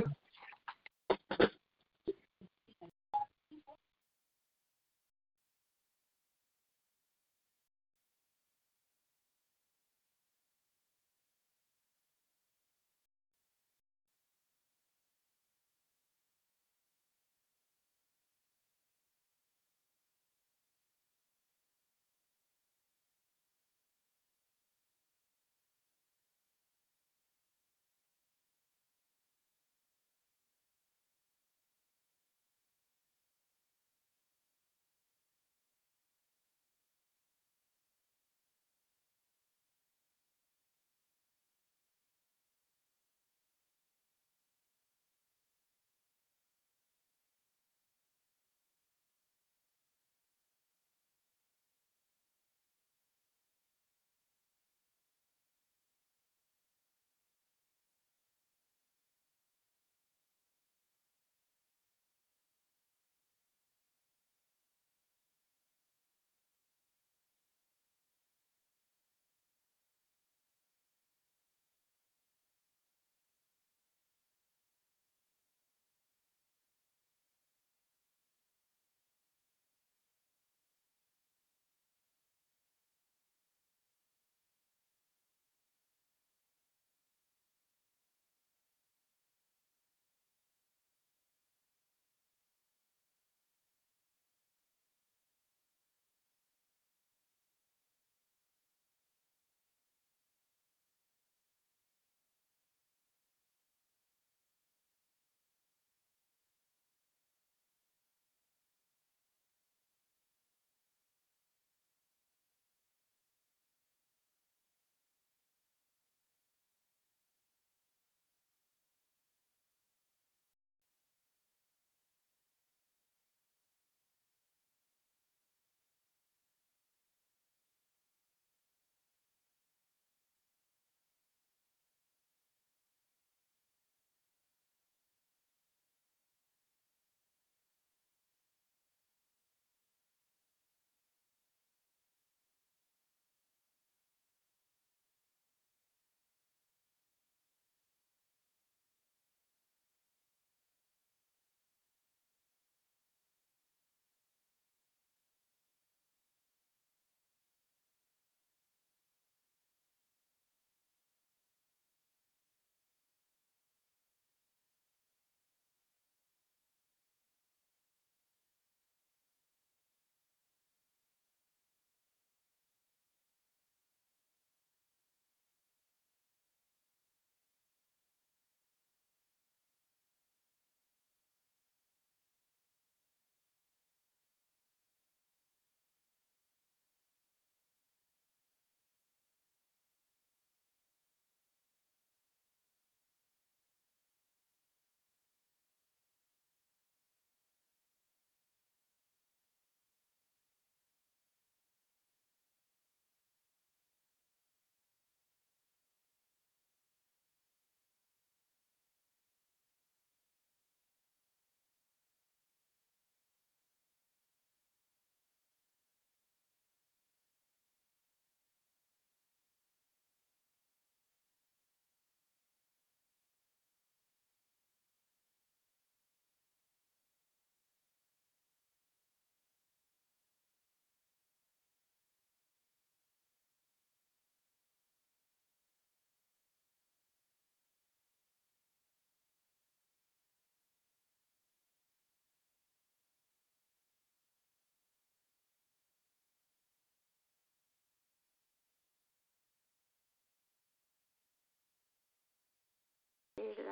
[253.35, 253.65] 谁知